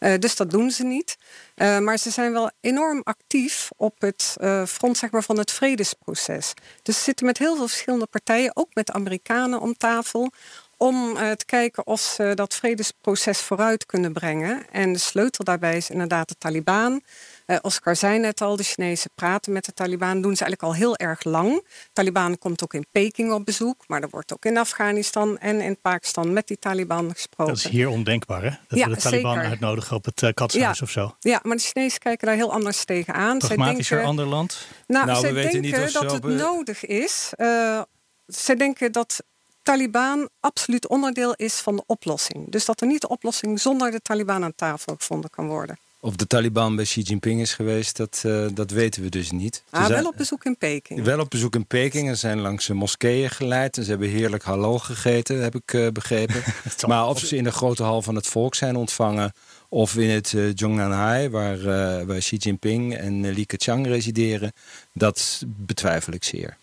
Uh, 0.00 0.14
dus 0.18 0.36
dat 0.36 0.50
doen 0.50 0.70
ze 0.70 0.84
niet. 0.84 1.16
Uh, 1.56 1.78
maar 1.78 1.98
ze 1.98 2.10
zijn 2.10 2.32
wel 2.32 2.50
enorm 2.60 3.00
actief 3.04 3.68
op 3.76 3.94
het 3.98 4.36
front 4.66 4.96
zeg 4.96 5.10
maar, 5.10 5.22
van 5.22 5.38
het 5.38 5.52
vredesproces. 5.52 6.54
Dus 6.82 6.96
ze 6.96 7.02
zitten 7.02 7.26
met 7.26 7.38
heel 7.38 7.56
veel 7.56 7.68
verschillende 7.68 8.06
partijen, 8.06 8.56
ook 8.56 8.74
met 8.74 8.90
Amerikanen 8.90 9.60
om 9.60 9.76
tafel 9.76 10.32
om 10.78 11.16
uh, 11.16 11.30
te 11.30 11.44
kijken 11.44 11.86
of 11.86 12.00
ze 12.00 12.32
dat 12.34 12.54
vredesproces 12.54 13.38
vooruit 13.38 13.86
kunnen 13.86 14.12
brengen. 14.12 14.66
En 14.70 14.92
de 14.92 14.98
sleutel 14.98 15.44
daarbij 15.44 15.76
is 15.76 15.90
inderdaad 15.90 16.28
de 16.28 16.34
Taliban. 16.38 17.02
Uh, 17.46 17.56
Oscar 17.60 17.96
zei 17.96 18.18
net 18.18 18.40
al, 18.40 18.56
de 18.56 18.62
Chinezen 18.62 19.10
praten 19.14 19.52
met 19.52 19.64
de 19.64 19.72
Taliban, 19.72 20.20
doen 20.20 20.36
ze 20.36 20.44
eigenlijk 20.44 20.62
al 20.62 20.74
heel 20.74 20.96
erg 20.96 21.24
lang. 21.24 21.54
De 21.54 21.90
Taliban 21.92 22.38
komt 22.38 22.62
ook 22.62 22.74
in 22.74 22.86
Peking 22.92 23.32
op 23.32 23.44
bezoek, 23.44 23.84
maar 23.86 24.02
er 24.02 24.08
wordt 24.10 24.32
ook 24.32 24.44
in 24.44 24.58
Afghanistan 24.58 25.38
en 25.38 25.60
in 25.60 25.80
Pakistan 25.80 26.32
met 26.32 26.46
die 26.46 26.58
Taliban 26.58 27.10
gesproken. 27.12 27.54
Dat 27.54 27.64
is 27.64 27.70
hier 27.70 27.88
ondenkbaar, 27.88 28.42
hè? 28.42 28.50
Dat 28.68 28.78
ja, 28.78 28.88
we 28.88 28.94
de 28.94 29.00
Taliban 29.00 29.34
zeker. 29.34 29.48
uitnodigen 29.48 29.96
op 29.96 30.04
het 30.04 30.22
uh, 30.22 30.30
katshuis 30.34 30.78
ja. 30.78 30.84
of 30.84 30.90
zo. 30.90 31.16
Ja, 31.20 31.40
maar 31.42 31.56
de 31.56 31.62
Chinezen 31.62 31.98
kijken 31.98 32.26
daar 32.26 32.36
heel 32.36 32.52
anders 32.52 32.84
tegenaan. 32.84 33.38
Pragmatischer 33.38 33.84
zij 33.84 33.96
denken, 33.96 34.10
ander 34.10 34.26
land? 34.26 34.66
Nou, 34.86 35.06
nou 35.06 35.20
zij 35.20 35.32
denken 35.32 35.60
niet 35.60 35.92
dat 35.92 36.12
het 36.12 36.24
nodig 36.24 36.84
is. 36.84 37.32
Uh, 37.36 37.80
zij 38.26 38.56
denken 38.56 38.92
dat 38.92 39.22
Taliban 39.68 40.28
absoluut 40.40 40.86
onderdeel 40.86 41.34
is 41.34 41.54
van 41.54 41.76
de 41.76 41.82
oplossing. 41.86 42.50
Dus 42.50 42.64
dat 42.64 42.80
er 42.80 42.86
niet 42.86 43.00
de 43.00 43.08
oplossing 43.08 43.60
zonder 43.60 43.90
de 43.90 44.00
Taliban 44.00 44.44
aan 44.44 44.54
tafel 44.54 44.94
gevonden 44.98 45.30
kan 45.30 45.46
worden. 45.46 45.78
Of 46.00 46.16
de 46.16 46.26
Taliban 46.26 46.76
bij 46.76 46.84
Xi 46.84 47.00
Jinping 47.00 47.40
is 47.40 47.54
geweest, 47.54 47.96
dat, 47.96 48.22
uh, 48.26 48.46
dat 48.54 48.70
weten 48.70 49.02
we 49.02 49.08
dus 49.08 49.30
niet. 49.30 49.62
Ah, 49.70 49.86
wel 49.86 50.06
op 50.06 50.16
bezoek 50.16 50.44
in 50.44 50.56
Peking. 50.56 51.02
Wel 51.04 51.20
op 51.20 51.30
bezoek 51.30 51.54
in 51.54 51.66
Peking. 51.66 52.08
Ze 52.08 52.14
zijn 52.14 52.40
langs 52.40 52.68
moskeeën 52.68 53.30
geleid. 53.30 53.76
En 53.76 53.84
ze 53.84 53.90
hebben 53.90 54.08
heerlijk 54.08 54.42
halal 54.42 54.78
gegeten, 54.78 55.42
heb 55.42 55.54
ik 55.54 55.72
uh, 55.72 55.88
begrepen. 55.88 56.42
maar 56.86 57.08
of 57.08 57.18
ze 57.18 57.36
in 57.36 57.44
de 57.44 57.52
grote 57.52 57.82
hal 57.82 58.02
van 58.02 58.14
het 58.14 58.26
volk 58.26 58.54
zijn 58.54 58.76
ontvangen... 58.76 59.32
of 59.68 59.96
in 59.96 60.10
het 60.10 60.32
uh, 60.32 60.52
Zhongnanhai, 60.54 61.28
waar, 61.28 61.64
waar 62.06 62.18
Xi 62.18 62.36
Jinping 62.36 62.96
en 62.96 63.30
Li 63.30 63.46
Keqiang 63.46 63.86
resideren... 63.86 64.52
dat 64.92 65.42
betwijfel 65.46 66.12
ik 66.12 66.24
zeer. 66.24 66.56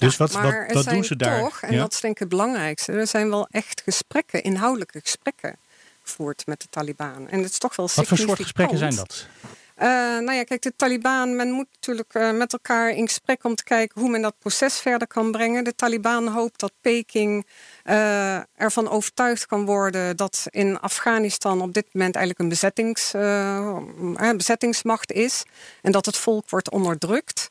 Dus 0.00 0.16
wat, 0.16 0.32
wat, 0.32 0.72
wat 0.72 0.84
doen 0.84 1.04
ze 1.04 1.16
daar? 1.16 1.40
Toch, 1.40 1.62
en 1.62 1.76
dat 1.76 1.92
is 1.92 2.00
denk 2.00 2.14
ik 2.14 2.20
het 2.20 2.28
belangrijkste. 2.28 2.92
Er 2.92 3.06
zijn 3.06 3.30
wel 3.30 3.48
echt 3.50 3.82
gesprekken, 3.84 4.42
inhoudelijke 4.42 5.00
gesprekken 5.00 5.56
gevoerd 6.02 6.46
met 6.46 6.60
de 6.60 6.66
Taliban. 6.70 7.28
En 7.28 7.42
het 7.42 7.50
is 7.50 7.58
toch 7.58 7.76
wel 7.76 7.90
Wat 7.94 8.06
voor 8.06 8.18
soort 8.18 8.40
gesprekken 8.40 8.78
zijn 8.78 8.94
dat? 8.94 9.26
Uh, 9.82 9.86
nou 10.18 10.32
ja, 10.32 10.44
kijk, 10.44 10.62
de 10.62 10.72
Taliban, 10.76 11.36
men 11.36 11.50
moet 11.50 11.66
natuurlijk 11.72 12.14
uh, 12.14 12.30
met 12.30 12.52
elkaar 12.52 12.90
in 12.90 13.06
gesprek 13.06 13.44
om 13.44 13.54
te 13.54 13.64
kijken 13.64 14.00
hoe 14.00 14.10
men 14.10 14.22
dat 14.22 14.34
proces 14.38 14.80
verder 14.80 15.08
kan 15.08 15.32
brengen. 15.32 15.64
De 15.64 15.74
Taliban 15.74 16.28
hoopt 16.28 16.60
dat 16.60 16.72
Peking 16.80 17.46
uh, 17.84 18.34
ervan 18.54 18.88
overtuigd 18.88 19.46
kan 19.46 19.64
worden 19.64 20.16
dat 20.16 20.46
in 20.50 20.80
Afghanistan 20.80 21.60
op 21.60 21.74
dit 21.74 21.86
moment 21.92 22.16
eigenlijk 22.16 22.44
een 22.44 22.48
bezettings, 22.48 23.10
bezettingsmacht 24.36 25.12
is 25.12 25.42
en 25.82 25.92
dat 25.92 26.06
het 26.06 26.16
volk 26.16 26.50
wordt 26.50 26.70
onderdrukt. 26.70 27.48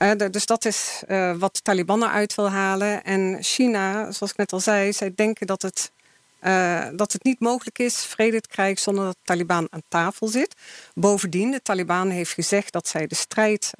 De, 0.00 0.30
dus 0.30 0.46
dat 0.46 0.64
is 0.64 1.02
uh, 1.08 1.36
wat 1.36 1.54
de 1.54 1.60
Taliban 1.62 2.02
eruit 2.02 2.34
wil 2.34 2.50
halen. 2.50 3.04
En 3.04 3.38
China, 3.40 4.12
zoals 4.12 4.32
ik 4.32 4.36
net 4.36 4.52
al 4.52 4.60
zei, 4.60 4.92
zij 4.92 5.12
denken 5.14 5.46
dat 5.46 5.62
het, 5.62 5.92
uh, 6.42 6.86
dat 6.92 7.12
het 7.12 7.24
niet 7.24 7.40
mogelijk 7.40 7.78
is 7.78 7.96
vrede 7.96 8.40
te 8.40 8.48
krijgen 8.48 8.82
zonder 8.82 9.04
dat 9.04 9.12
de 9.12 9.20
Taliban 9.24 9.66
aan 9.70 9.82
tafel 9.88 10.26
zit. 10.26 10.54
Bovendien, 10.94 11.50
de 11.50 11.62
Taliban 11.62 12.10
heeft 12.10 12.32
gezegd 12.32 12.72
dat 12.72 12.88
zij 12.88 13.06
de 13.06 13.14
strijd 13.14 13.70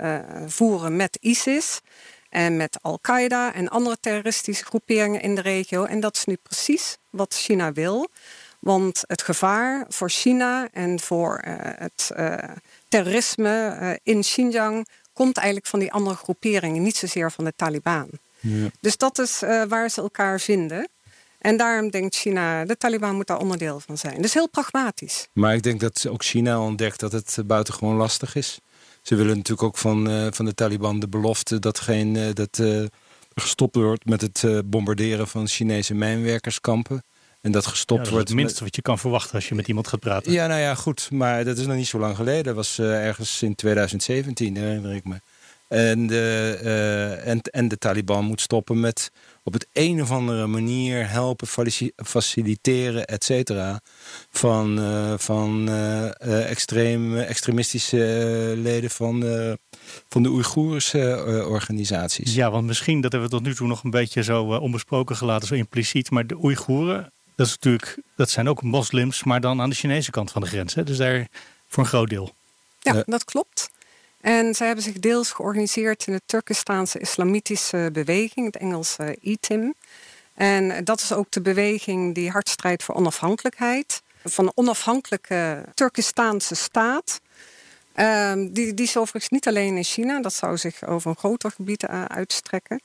voeren 0.47 0.97
met 0.97 1.19
ISIS 1.21 1.81
en 2.29 2.57
met 2.57 2.79
Al-Qaeda 2.83 3.55
en 3.55 3.69
andere 3.69 3.97
terroristische 4.00 4.65
groeperingen 4.65 5.21
in 5.21 5.35
de 5.35 5.41
regio. 5.41 5.85
En 5.85 6.00
dat 6.00 6.17
is 6.17 6.25
nu 6.25 6.37
precies 6.43 6.97
wat 7.11 7.35
China 7.35 7.73
wil. 7.73 8.11
Want 8.59 9.03
het 9.07 9.23
gevaar 9.23 9.85
voor 9.89 10.11
China 10.11 10.69
en 10.73 11.00
voor 11.00 11.43
het 11.79 12.11
terrorisme 12.89 13.99
in 14.03 14.21
Xinjiang 14.21 14.87
komt 15.21 15.37
eigenlijk 15.37 15.67
van 15.67 15.79
die 15.79 15.93
andere 15.93 16.17
groeperingen, 16.17 16.83
niet 16.83 16.97
zozeer 16.97 17.33
van 17.33 17.45
de 17.45 17.53
Taliban. 17.57 18.09
Ja. 18.41 18.71
Dus 18.81 18.97
dat 18.97 19.19
is 19.19 19.43
uh, 19.43 19.65
waar 19.65 19.91
ze 19.91 20.00
elkaar 20.00 20.41
vinden. 20.41 20.89
En 21.39 21.57
daarom 21.57 21.91
denkt 21.91 22.15
China, 22.15 22.65
de 22.65 22.77
Taliban 22.77 23.15
moet 23.15 23.27
daar 23.27 23.41
onderdeel 23.41 23.81
van 23.81 23.99
zijn. 23.99 24.23
Dus 24.23 24.35
heel 24.35 24.49
pragmatisch. 24.49 25.29
Maar 25.33 25.55
ik 25.55 25.62
denk 25.62 25.81
dat 25.81 26.07
ook 26.09 26.25
China 26.25 26.61
ontdekt 26.61 27.00
dat 27.00 27.12
het 27.12 27.39
buitengewoon 27.47 27.97
lastig 27.97 28.35
is. 28.35 28.59
Ze 29.03 29.15
willen 29.15 29.37
natuurlijk 29.37 29.62
ook 29.62 29.79
van, 29.79 30.11
uh, 30.11 30.27
van 30.31 30.45
de 30.45 30.55
Taliban 30.55 31.00
de 31.00 31.09
belofte 31.09 31.59
dat, 31.59 31.81
geen, 31.81 32.15
uh, 32.15 32.29
dat 32.35 32.62
gestopt 33.35 33.75
wordt 33.75 34.05
met 34.05 34.21
het 34.21 34.71
bombarderen 34.71 35.29
van 35.29 35.49
Chinese 35.49 35.95
mijnwerkerskampen. 35.95 37.05
En 37.41 37.53
dat 37.53 37.67
gestopt 37.67 38.03
dat 38.03 38.11
wordt. 38.13 38.29
het 38.29 38.37
minste 38.37 38.65
wat 38.65 38.77
je 38.77 38.83
kan 38.83 38.99
verwachten 38.99 39.35
als 39.35 39.49
je 39.49 39.55
met 39.55 39.69
iemand 39.69 39.89
gaat 39.89 40.01
praten. 40.01 40.33
Ja, 40.33 40.47
nou 40.47 40.61
ja, 40.61 40.75
goed. 40.75 41.11
Maar 41.11 41.45
dat 41.45 41.59
is 41.59 41.67
nog 41.67 41.77
niet 41.77 41.87
zo 41.87 41.99
lang 41.99 42.17
geleden. 42.17 42.45
Dat 42.45 42.55
was 42.55 42.79
uh, 42.79 43.07
ergens 43.07 43.43
in 43.43 43.55
2017, 43.55 44.57
herinner 44.57 44.95
ik 44.95 45.05
me. 45.05 45.21
En 45.69 46.07
de, 46.07 46.59
uh, 46.63 47.27
en, 47.27 47.41
en 47.41 47.69
de 47.69 47.79
Taliban 47.79 48.25
moet 48.25 48.41
stoppen 48.41 48.81
met 48.81 49.11
op 49.43 49.53
het 49.53 49.67
een 49.73 50.03
of 50.03 50.11
andere 50.11 50.47
manier 50.47 51.11
helpen, 51.11 51.47
faciliteren, 51.97 53.07
et 53.07 53.25
cetera. 53.25 53.81
Van, 54.31 54.79
uh, 54.79 55.15
van 55.17 55.69
extreem, 56.21 57.19
extremistische 57.19 58.55
leden 58.57 58.91
van, 58.91 59.25
van 60.09 60.23
de 60.23 60.29
Oeigoerse 60.29 61.45
organisaties. 61.49 62.35
Ja, 62.35 62.51
want 62.51 62.67
misschien, 62.67 63.01
dat 63.01 63.13
hebben 63.13 63.31
we 63.31 63.37
tot 63.37 63.47
nu 63.47 63.55
toe 63.55 63.67
nog 63.67 63.85
een 63.85 63.91
beetje 63.91 64.23
zo 64.23 64.43
onbesproken 64.45 65.17
gelaten, 65.17 65.49
zo 65.49 65.55
impliciet. 65.55 66.11
Maar 66.11 66.27
de 66.27 66.43
Oeigoeren, 66.43 67.13
dat, 67.41 67.49
is 67.49 67.55
natuurlijk, 67.55 67.97
dat 68.17 68.31
zijn 68.31 68.49
ook 68.49 68.63
moslims, 68.63 69.25
maar 69.25 69.41
dan 69.41 69.61
aan 69.61 69.71
de 69.71 69.77
Chinese 69.77 70.11
kant 70.11 70.31
van 70.31 70.41
de 70.41 70.49
grens. 70.49 70.75
Hè? 70.75 70.85
Dus 70.85 70.97
daar 70.97 71.29
voor 71.69 71.83
een 71.83 71.89
groot 71.89 72.09
deel. 72.09 72.35
Ja, 72.81 73.03
dat 73.07 73.25
klopt. 73.25 73.71
En 74.21 74.55
zij 74.55 74.67
hebben 74.67 74.85
zich 74.85 74.99
deels 74.99 75.31
georganiseerd 75.31 76.07
in 76.07 76.13
de 76.13 76.21
Turkestaanse 76.27 76.99
islamitische 76.99 77.91
beweging, 77.93 78.47
het 78.47 78.57
Engelse 78.57 79.17
ITIM. 79.21 79.75
En 80.35 80.85
dat 80.85 81.01
is 81.01 81.13
ook 81.13 81.31
de 81.31 81.41
beweging 81.41 82.15
die 82.15 82.31
hard 82.31 82.49
strijdt 82.49 82.83
voor 82.83 82.95
onafhankelijkheid. 82.95 84.03
Van 84.25 84.45
een 84.45 84.53
onafhankelijke 84.55 85.65
Turkestaanse 85.75 86.55
staat. 86.55 87.21
Um, 87.97 88.53
die, 88.53 88.75
die 88.75 88.87
is 88.87 88.97
overigens 88.97 89.29
niet 89.29 89.49
alleen 89.49 89.77
in 89.77 89.85
China, 89.85 90.21
dat 90.21 90.35
zou 90.35 90.57
zich 90.57 90.85
over 90.87 91.11
een 91.11 91.17
groter 91.17 91.51
gebied 91.51 91.83
uh, 91.83 92.05
uitstrekken. 92.05 92.81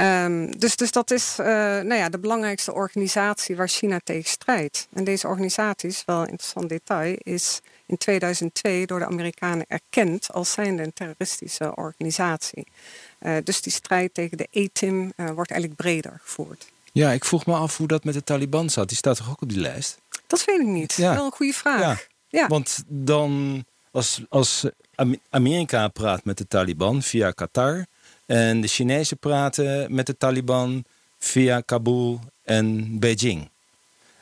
Um, 0.00 0.58
dus, 0.58 0.76
dus 0.76 0.90
dat 0.90 1.10
is 1.10 1.36
uh, 1.40 1.46
nou 1.46 1.94
ja, 1.94 2.08
de 2.08 2.18
belangrijkste 2.18 2.72
organisatie 2.72 3.56
waar 3.56 3.68
China 3.68 4.00
tegen 4.04 4.30
strijdt. 4.30 4.88
En 4.92 5.04
deze 5.04 5.26
organisatie, 5.26 5.88
is 5.88 6.02
wel 6.06 6.20
een 6.20 6.28
interessant 6.28 6.68
detail, 6.68 7.16
is 7.18 7.60
in 7.86 7.96
2002 7.96 8.86
door 8.86 8.98
de 8.98 9.06
Amerikanen 9.06 9.64
erkend 9.68 10.32
als 10.32 10.52
zijnde 10.52 10.82
een 10.82 10.92
terroristische 10.92 11.74
organisatie. 11.76 12.66
Uh, 13.20 13.36
dus 13.44 13.62
die 13.62 13.72
strijd 13.72 14.14
tegen 14.14 14.36
de 14.36 14.48
ETIM 14.50 15.12
uh, 15.16 15.30
wordt 15.30 15.50
eigenlijk 15.50 15.80
breder 15.80 16.20
gevoerd. 16.22 16.72
Ja, 16.92 17.10
ik 17.10 17.24
vroeg 17.24 17.46
me 17.46 17.54
af 17.54 17.76
hoe 17.76 17.86
dat 17.86 18.04
met 18.04 18.14
de 18.14 18.24
Taliban 18.24 18.70
zat. 18.70 18.88
Die 18.88 18.96
staat 18.96 19.16
toch 19.16 19.30
ook 19.30 19.42
op 19.42 19.48
die 19.48 19.60
lijst? 19.60 19.98
Dat 20.26 20.44
weet 20.44 20.60
ik 20.60 20.66
niet. 20.66 20.92
Ja. 20.92 21.14
Wel 21.14 21.24
een 21.24 21.32
goede 21.32 21.52
vraag. 21.52 21.80
Ja. 21.80 21.96
ja. 22.28 22.46
Want 22.46 22.82
dan, 22.86 23.64
als, 23.90 24.22
als 24.28 24.64
Amerika 25.30 25.88
praat 25.88 26.24
met 26.24 26.38
de 26.38 26.48
Taliban 26.48 27.02
via 27.02 27.30
Qatar... 27.30 27.86
en 28.26 28.60
de 28.60 28.68
Chinezen 28.68 29.18
praten 29.18 29.94
met 29.94 30.06
de 30.06 30.16
Taliban 30.16 30.84
via 31.18 31.60
Kabul 31.60 32.20
en 32.44 32.98
Beijing... 32.98 33.52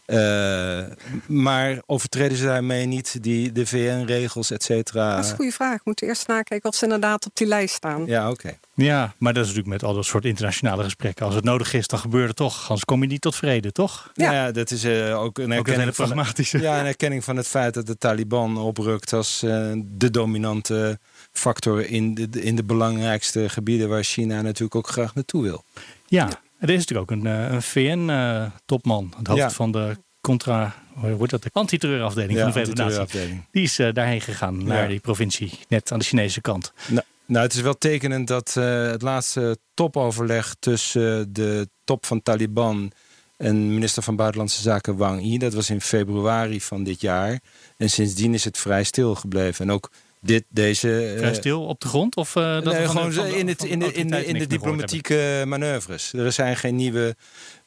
Uh, 0.06 0.82
maar 1.26 1.82
overtreden 1.87 2.37
ze 2.37 2.44
daarmee 2.44 2.87
niet 2.87 3.23
die, 3.23 3.52
de 3.52 3.66
VN-regels, 3.66 4.50
et 4.50 4.62
cetera? 4.62 5.14
Dat 5.14 5.25
is 5.25 5.30
een 5.30 5.37
goede 5.37 5.52
vraag. 5.52 5.75
We 5.75 5.80
moeten 5.85 6.06
eerst 6.06 6.26
nakijken 6.26 6.71
of 6.71 6.75
ze 6.76 6.85
inderdaad 6.85 7.26
op 7.26 7.37
die 7.37 7.47
lijst 7.47 7.75
staan. 7.75 8.06
Ja, 8.06 8.30
oké. 8.30 8.59
Ja, 8.75 9.14
maar 9.18 9.32
dat 9.32 9.42
is 9.42 9.49
natuurlijk 9.49 9.82
met 9.82 9.90
al 9.90 9.94
dat 9.94 10.04
soort 10.04 10.25
internationale 10.25 10.82
gesprekken. 10.82 11.26
Als 11.26 11.35
het 11.35 11.44
nodig 11.44 11.75
is, 11.75 11.87
dan 11.87 11.99
gebeurt 11.99 12.28
het 12.28 12.37
toch. 12.37 12.62
Anders 12.62 12.85
kom 12.85 13.02
je 13.02 13.09
niet 13.09 13.21
tot 13.21 13.37
vrede, 13.37 13.73
toch? 13.73 14.11
Ja, 14.14 14.25
nou 14.25 14.35
ja 14.35 14.50
dat 14.50 14.71
is 14.71 14.85
uh, 14.85 15.21
ook 15.21 15.38
een 15.38 15.52
erkenning, 15.52 15.88
ook 15.88 15.94
pragmatische. 15.94 16.59
Van, 16.59 16.66
ja, 16.66 16.80
een 16.80 16.87
erkenning 16.87 17.25
van 17.25 17.37
het 17.37 17.49
feit 17.49 17.75
dat 17.75 17.87
de 17.87 17.99
Taliban 17.99 18.59
oprukt 18.59 19.12
als 19.12 19.42
uh, 19.42 19.73
de 19.85 20.11
dominante 20.11 20.99
factor 21.32 21.86
in 21.86 22.14
de, 22.14 22.28
in 22.42 22.56
de 22.56 22.64
belangrijkste 22.64 23.48
gebieden 23.48 23.88
waar 23.88 24.02
China 24.02 24.42
natuurlijk 24.42 24.74
ook 24.74 24.88
graag 24.88 25.14
naartoe 25.14 25.42
wil. 25.42 25.64
Ja, 26.06 26.26
ja. 26.26 26.40
Er 26.58 26.70
is 26.70 26.78
natuurlijk 26.78 27.10
ook 27.10 27.18
een, 27.18 27.26
een 27.26 27.62
VN-topman, 27.62 29.12
het 29.16 29.26
hoofd 29.26 29.40
ja. 29.40 29.50
van 29.50 29.72
de 29.72 29.96
contra, 30.20 30.74
hoe 30.94 31.14
wordt 31.14 31.32
dat? 31.32 31.42
De 31.42 31.50
antiterreurafdeling 31.52 32.38
ja, 32.38 32.52
van 32.52 32.62
de 32.62 32.74
Verenigde 32.74 33.26
Die 33.50 33.62
is 33.62 33.78
uh, 33.78 33.92
daarheen 33.92 34.20
gegaan, 34.20 34.64
naar 34.64 34.88
die 34.88 35.00
provincie, 35.00 35.58
net 35.68 35.92
aan 35.92 35.98
de 35.98 36.04
Chinese 36.04 36.40
kant. 36.40 36.72
Nou, 36.88 37.06
nou 37.26 37.44
het 37.44 37.54
is 37.54 37.60
wel 37.60 37.78
tekenend 37.78 38.28
dat 38.28 38.54
uh, 38.58 38.86
het 38.90 39.02
laatste 39.02 39.58
topoverleg 39.74 40.54
tussen 40.58 41.18
uh, 41.18 41.24
de 41.28 41.68
top 41.84 42.06
van 42.06 42.22
Taliban 42.22 42.92
en 43.36 43.74
minister 43.74 44.02
van 44.02 44.16
Buitenlandse 44.16 44.62
Zaken 44.62 44.96
Wang 44.96 45.22
Yi, 45.22 45.38
dat 45.38 45.54
was 45.54 45.70
in 45.70 45.80
februari 45.80 46.60
van 46.60 46.84
dit 46.84 47.00
jaar. 47.00 47.40
En 47.76 47.90
sindsdien 47.90 48.34
is 48.34 48.44
het 48.44 48.58
vrij 48.58 48.84
stil 48.84 49.14
gebleven. 49.14 49.68
En 49.68 49.72
ook 49.72 49.90
dit, 50.22 50.44
deze... 50.48 51.14
Vrij 51.16 51.34
stil 51.34 51.64
op 51.64 51.80
de 51.80 51.88
grond? 51.88 52.16
Of, 52.16 52.34
uh, 52.34 52.42
dat 52.42 52.64
nee, 52.64 52.88
gewoon 52.88 53.12
in, 53.12 53.48
het, 53.48 53.64
in, 53.64 53.78
de, 53.78 53.92
in, 53.92 54.10
de, 54.10 54.26
in 54.26 54.38
de 54.38 54.46
diplomatieke 54.46 55.44
manoeuvres. 55.46 56.12
Er 56.12 56.32
zijn 56.32 56.56
geen 56.56 56.76
nieuwe... 56.76 57.16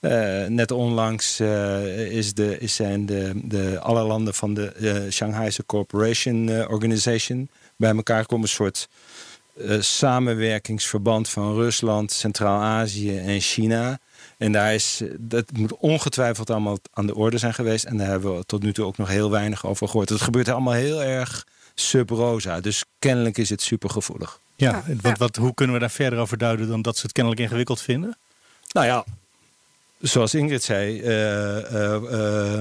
Uh, 0.01 0.45
net 0.45 0.71
onlangs 0.71 1.39
is 2.09 2.33
de, 2.33 2.59
is 2.59 2.75
zijn 2.75 3.05
de, 3.05 3.31
de, 3.43 3.79
alle 3.79 4.03
landen 4.03 4.33
van 4.33 4.53
de 4.53 4.73
uh, 4.79 5.11
Shanghaise 5.11 5.65
Cooperation 5.65 6.67
Organization 6.67 7.49
bij 7.77 7.95
elkaar 7.95 8.25
komen. 8.25 8.45
Een 8.45 8.51
soort 8.51 8.87
samenwerkingsverband 9.79 11.29
van 11.29 11.53
Rusland, 11.53 12.11
Centraal-Azië 12.11 13.17
en 13.17 13.39
China. 13.39 13.99
En 14.37 14.51
daar 14.51 14.73
is, 14.73 15.01
dat 15.19 15.51
moet 15.53 15.75
ongetwijfeld 15.77 16.49
allemaal 16.49 16.77
aan 16.93 17.07
de 17.07 17.15
orde 17.15 17.37
zijn 17.37 17.53
geweest. 17.53 17.85
En 17.85 17.97
daar 17.97 18.07
hebben 18.07 18.37
we 18.37 18.45
tot 18.45 18.63
nu 18.63 18.73
toe 18.73 18.85
ook 18.85 18.97
nog 18.97 19.07
heel 19.07 19.31
weinig 19.31 19.65
over 19.65 19.87
gehoord. 19.87 20.09
Het 20.09 20.21
gebeurt 20.21 20.49
allemaal 20.49 20.73
heel 20.73 21.03
erg 21.03 21.45
sub 21.75 22.09
rosa. 22.09 22.59
Dus 22.59 22.83
kennelijk 22.99 23.37
is 23.37 23.49
het 23.49 23.61
supergevoelig. 23.61 24.39
Ja, 24.55 24.83
ja. 24.87 24.95
Wat, 25.01 25.17
wat, 25.17 25.35
hoe 25.35 25.53
kunnen 25.53 25.75
we 25.75 25.81
daar 25.81 25.91
verder 25.91 26.19
over 26.19 26.37
duiden 26.37 26.67
dan 26.67 26.81
dat 26.81 26.95
ze 26.95 27.01
het 27.01 27.11
kennelijk 27.11 27.41
ingewikkeld 27.41 27.81
vinden? 27.81 28.17
Nou 28.71 28.85
ja, 28.85 29.03
zoals 29.99 30.33
Ingrid 30.33 30.63
zei, 30.63 31.01
uh, 31.01 31.71
uh, 31.71 32.01
uh, 32.11 32.59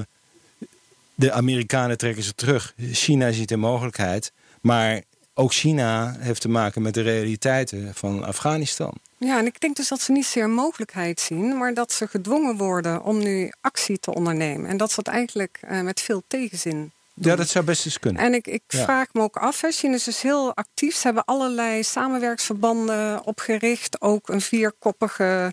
de 1.14 1.32
Amerikanen 1.32 1.98
trekken 1.98 2.22
ze 2.22 2.34
terug. 2.34 2.74
China 2.92 3.32
ziet 3.32 3.50
een 3.50 3.60
mogelijkheid. 3.60 4.32
Maar 4.60 5.02
ook 5.34 5.52
China 5.52 6.16
heeft 6.18 6.40
te 6.40 6.48
maken 6.48 6.82
met 6.82 6.94
de 6.94 7.00
realiteiten 7.00 7.94
van 7.94 8.24
Afghanistan. 8.24 8.92
Ja, 9.16 9.38
en 9.38 9.46
ik 9.46 9.60
denk 9.60 9.76
dus 9.76 9.88
dat 9.88 10.00
ze 10.00 10.12
niet 10.12 10.26
zeer 10.26 10.48
mogelijkheid 10.48 11.20
zien, 11.20 11.56
maar 11.56 11.74
dat 11.74 11.92
ze 11.92 12.06
gedwongen 12.06 12.56
worden 12.56 13.02
om 13.02 13.18
nu 13.18 13.52
actie 13.60 13.98
te 13.98 14.14
ondernemen. 14.14 14.70
En 14.70 14.76
dat 14.76 14.92
ze 14.92 14.98
het 14.98 15.08
eigenlijk 15.08 15.60
met 15.82 16.00
veel 16.00 16.22
tegenzin 16.26 16.92
doen. 17.14 17.30
Ja, 17.30 17.36
dat 17.36 17.48
zou 17.48 17.64
best 17.64 17.84
eens 17.84 17.98
kunnen. 17.98 18.22
En 18.22 18.34
ik, 18.34 18.46
ik 18.46 18.62
ja. 18.66 18.82
vraag 18.82 19.06
me 19.12 19.20
ook 19.20 19.36
af, 19.36 19.60
hè, 19.60 19.70
China 19.70 19.94
is 19.94 20.04
dus 20.04 20.22
heel 20.22 20.56
actief. 20.56 20.94
Ze 20.96 21.06
hebben 21.06 21.24
allerlei 21.24 21.82
samenwerksverbanden 21.82 23.24
opgericht. 23.24 24.00
Ook 24.00 24.28
een 24.28 24.40
vierkoppige 24.40 25.52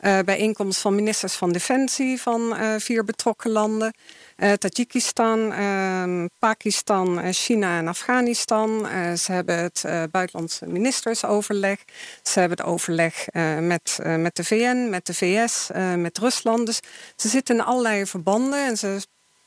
uh, 0.00 0.18
bijeenkomst 0.24 0.80
van 0.80 0.94
ministers 0.94 1.34
van 1.34 1.52
Defensie 1.52 2.20
van 2.20 2.40
uh, 2.40 2.74
vier 2.78 3.04
betrokken 3.04 3.50
landen. 3.50 3.94
Uh, 4.36 4.52
Tajikistan, 4.52 5.52
ehm, 5.52 6.26
Pakistan, 6.38 7.32
China 7.32 7.78
en 7.78 7.88
Afghanistan. 7.88 8.86
ze 9.16 9.32
hebben 9.32 9.58
het 9.58 9.84
buitenlandse 10.10 10.66
ministersoverleg. 10.66 11.84
Ze 12.22 12.40
hebben 12.40 12.58
het 12.58 12.66
overleg 12.66 13.26
met, 13.60 13.98
met 14.02 14.36
de 14.36 14.44
VN, 14.44 14.88
met 14.90 15.06
de 15.06 15.14
VS, 15.14 15.68
met 15.96 16.18
Rusland. 16.18 16.66
Dus 16.66 16.80
ze 17.16 17.28
zitten 17.28 17.54
in 17.54 17.62
allerlei 17.62 18.06
verbanden 18.06 18.66
en 18.66 18.76
ze 18.76 19.00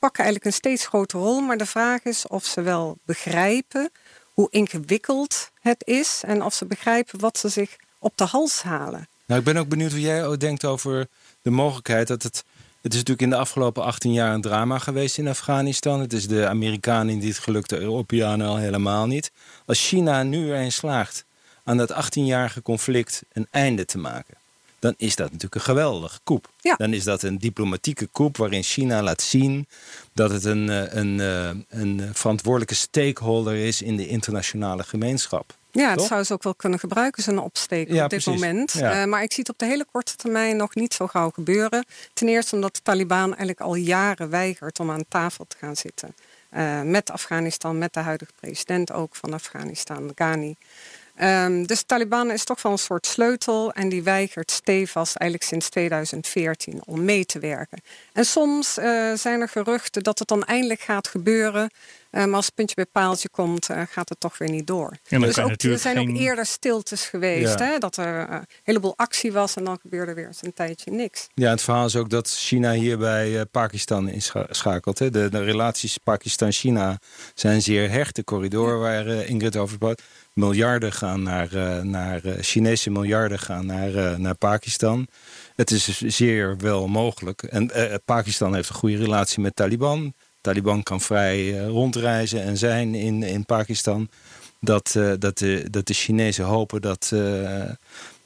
pakken 0.04 0.24
eigenlijk 0.24 0.46
een 0.46 0.60
steeds 0.60 0.88
grotere 0.88 1.24
rol. 1.24 1.42
Maar 1.42 1.58
de 1.58 1.66
vraag 1.66 2.04
is 2.04 2.28
of 2.28 2.46
ze 2.46 2.62
wel 2.62 2.98
begrijpen 3.06 3.92
hoe 4.34 4.48
ingewikkeld 4.50 5.52
het 5.60 5.82
is 5.86 6.22
en 6.26 6.44
of 6.44 6.54
ze 6.54 6.66
begrijpen 6.66 7.20
wat 7.20 7.38
ze 7.38 7.50
zich 7.50 7.76
op 8.00 8.18
de 8.18 8.24
hals 8.24 8.62
halen. 8.62 9.08
Nou, 9.26 9.40
ik 9.40 9.46
ben 9.46 9.58
ook 9.58 9.68
benieuwd 9.68 9.92
hoe 9.92 10.02
jij 10.02 10.38
denkt 10.38 10.66
over 10.66 11.08
de 11.42 11.50
mogelijkheid 11.50 12.08
dat 12.08 12.24
het. 12.24 12.44
Het 12.82 12.92
is 12.92 12.98
natuurlijk 12.98 13.22
in 13.22 13.30
de 13.30 13.42
afgelopen 13.42 13.84
18 13.84 14.14
jaar 14.14 14.34
een 14.34 14.42
drama 14.42 14.78
geweest 14.78 15.18
in 15.18 15.28
Afghanistan. 15.28 16.00
Het 16.00 16.14
is 16.14 16.28
de 16.28 16.48
Amerikanen 16.48 17.20
die 17.20 17.30
het 17.30 17.40
gelukt, 17.40 17.70
de 17.70 17.80
Europeanen 17.80 18.48
al 18.48 18.58
helemaal 18.58 19.06
niet. 19.06 19.32
Als 19.66 19.88
China 19.88 20.24
nu 20.24 20.54
erin 20.54 20.72
slaagt 20.72 21.26
aan 21.64 21.78
dat 21.78 21.94
18-jarige 21.94 22.62
conflict 22.62 23.22
een 23.32 23.48
einde 23.52 23.86
te 23.86 23.98
maken, 23.98 24.36
dan 24.84 24.94
is 24.98 25.16
dat 25.16 25.26
natuurlijk 25.26 25.56
een 25.56 25.62
geweldige 25.62 26.20
koep. 26.24 26.48
Ja. 26.58 26.76
Dan 26.76 26.94
is 26.94 27.04
dat 27.04 27.24
een 27.24 27.38
diplomatieke 27.38 28.08
koep 28.08 28.38
waarin 28.38 28.64
China 28.64 29.02
laat 29.02 29.22
zien 29.22 29.68
dat 30.14 30.32
het 30.32 30.44
een, 30.44 30.68
een, 30.98 31.20
een, 31.20 31.66
een 31.70 32.10
verantwoordelijke 32.14 32.76
stakeholder 32.76 33.56
is 33.56 33.82
in 33.82 33.98
de 33.98 34.08
internationale 34.08 34.84
gemeenschap. 34.84 35.56
Ja, 35.72 35.92
het 35.92 36.02
zou 36.02 36.24
ze 36.24 36.34
ook 36.34 36.44
wel 36.44 36.56
kunnen 36.56 36.80
gebruiken, 36.80 37.24
zo'n 37.24 37.38
opsteek 37.38 37.88
ja, 37.88 38.04
op 38.04 38.10
dit 38.10 38.24
precies. 38.24 38.42
moment. 38.42 38.72
Ja. 38.72 39.02
Uh, 39.02 39.08
maar 39.10 39.24
ik 39.24 39.32
zie 39.32 39.44
het 39.44 39.50
op 39.54 39.60
de 39.60 39.66
hele 39.66 39.86
korte 39.92 40.16
termijn 40.16 40.58
nog 40.58 40.76
niet 40.76 40.94
zo 40.94 41.08
gauw 41.08 41.30
gebeuren. 41.30 41.86
Ten 42.14 42.28
eerste 42.28 42.56
omdat 42.56 42.76
de 42.76 42.82
Taliban 42.84 43.28
eigenlijk 43.28 43.60
al 43.60 43.76
jaren 43.76 44.30
weigert 44.30 44.80
om 44.80 44.92
aan 44.92 45.06
tafel 45.08 45.46
te 45.48 45.58
gaan 45.60 45.76
zitten. 45.76 46.16
Uh, 46.54 46.82
met 46.82 47.12
Afghanistan, 47.12 47.78
met 47.78 47.94
de 47.94 48.00
huidige 48.00 48.32
president 48.40 48.92
ook 48.92 49.16
van 49.16 49.34
Afghanistan, 49.34 50.12
Ghani. 50.16 50.56
Um, 51.22 51.66
dus 51.66 51.80
de 51.80 51.86
Taliban 51.86 52.32
is 52.32 52.44
toch 52.44 52.62
wel 52.62 52.72
een 52.72 52.78
soort 52.78 53.08
sleutel 53.08 53.72
en 53.72 53.90
die 53.90 54.04
weigert 54.04 54.52
stevast 54.52 55.16
eigenlijk 55.16 55.50
sinds 55.50 55.70
2014 55.70 56.82
om 56.86 57.06
mee 57.06 57.26
te 57.26 57.40
werken. 57.40 57.82
En 58.14 58.26
soms 58.26 58.78
uh, 58.78 59.14
zijn 59.14 59.42
er 59.42 59.50
geruchten 59.50 60.04
dat 60.04 60.20
het 60.20 60.28
dan 60.28 60.44
eindelijk 60.44 60.82
gaat 60.82 61.08
gebeuren 61.08 61.70
maar 62.14 62.34
als 62.34 62.46
het 62.46 62.56
puntje 62.56 62.76
bij 62.76 62.86
paaltje 62.86 63.30
komt, 63.30 63.66
gaat 63.90 64.10
het 64.10 64.20
toch 64.20 64.38
weer 64.38 64.50
niet 64.50 64.68
door. 64.68 64.98
dus 65.10 65.40
ook, 65.40 65.62
er 65.62 65.80
zijn 65.80 66.00
ook 66.00 66.16
eerder 66.16 66.46
stiltes 66.46 67.06
geweest. 67.06 67.60
Hè, 67.60 67.78
dat 67.78 67.98
er 67.98 68.32
een 68.32 68.46
heleboel 68.64 68.94
actie 68.96 69.32
was 69.32 69.56
en 69.56 69.64
dan 69.64 69.78
gebeurde 69.82 70.14
weer 70.14 70.28
eens 70.28 70.44
een 70.44 70.54
tijdje 70.54 70.92
niks. 70.92 71.28
Ja, 71.34 71.50
het 71.50 71.62
verhaal 71.62 71.86
is 71.86 71.96
ook 71.96 72.10
dat 72.10 72.30
China 72.30 72.72
hier 72.72 72.98
bij 72.98 73.46
Pakistan 73.46 74.10
inschakelt. 74.10 75.00
Hè. 75.00 75.10
De, 75.10 75.30
de 75.30 75.44
relaties 75.44 75.98
Pakistan-China 75.98 77.00
zijn 77.34 77.62
zeer 77.62 77.90
hecht. 77.90 78.16
De 78.16 78.24
corridor 78.24 78.80
waar 78.80 79.08
Ingrid 79.08 79.56
over 79.56 79.76
sprak 79.76 80.00
miljarden 80.34 80.94
gaan 80.94 81.24
naar, 81.24 81.54
uh, 81.54 81.82
naar 81.82 82.26
uh, 82.26 82.34
Chinese 82.40 82.90
miljarden 82.90 83.40
gaan 83.40 83.66
naar, 83.66 83.90
uh, 83.90 84.16
naar 84.16 84.36
Pakistan. 84.36 85.08
Het 85.56 85.72
is 85.72 86.02
zeer 86.02 86.58
wel 86.58 86.88
mogelijk. 86.88 87.44
En 87.44 87.72
Pakistan 88.06 88.56
heeft 88.56 88.70
een 88.70 88.76
goede 88.76 88.98
relatie 88.98 89.42
met 89.42 89.56
Taliban. 89.56 90.14
Taliban 90.42 90.84
kan 90.84 91.02
vrij 91.02 91.58
rondreizen 91.58 92.44
en 92.44 92.58
zijn 92.58 92.96
in, 92.96 93.24
in 93.24 93.46
Pakistan. 93.46 94.10
Dat, 94.60 95.00
dat, 95.20 95.38
de, 95.38 95.68
dat 95.70 95.88
de 95.88 95.94
Chinezen 95.94 96.46
hopen 96.46 96.82
dat, 96.82 97.12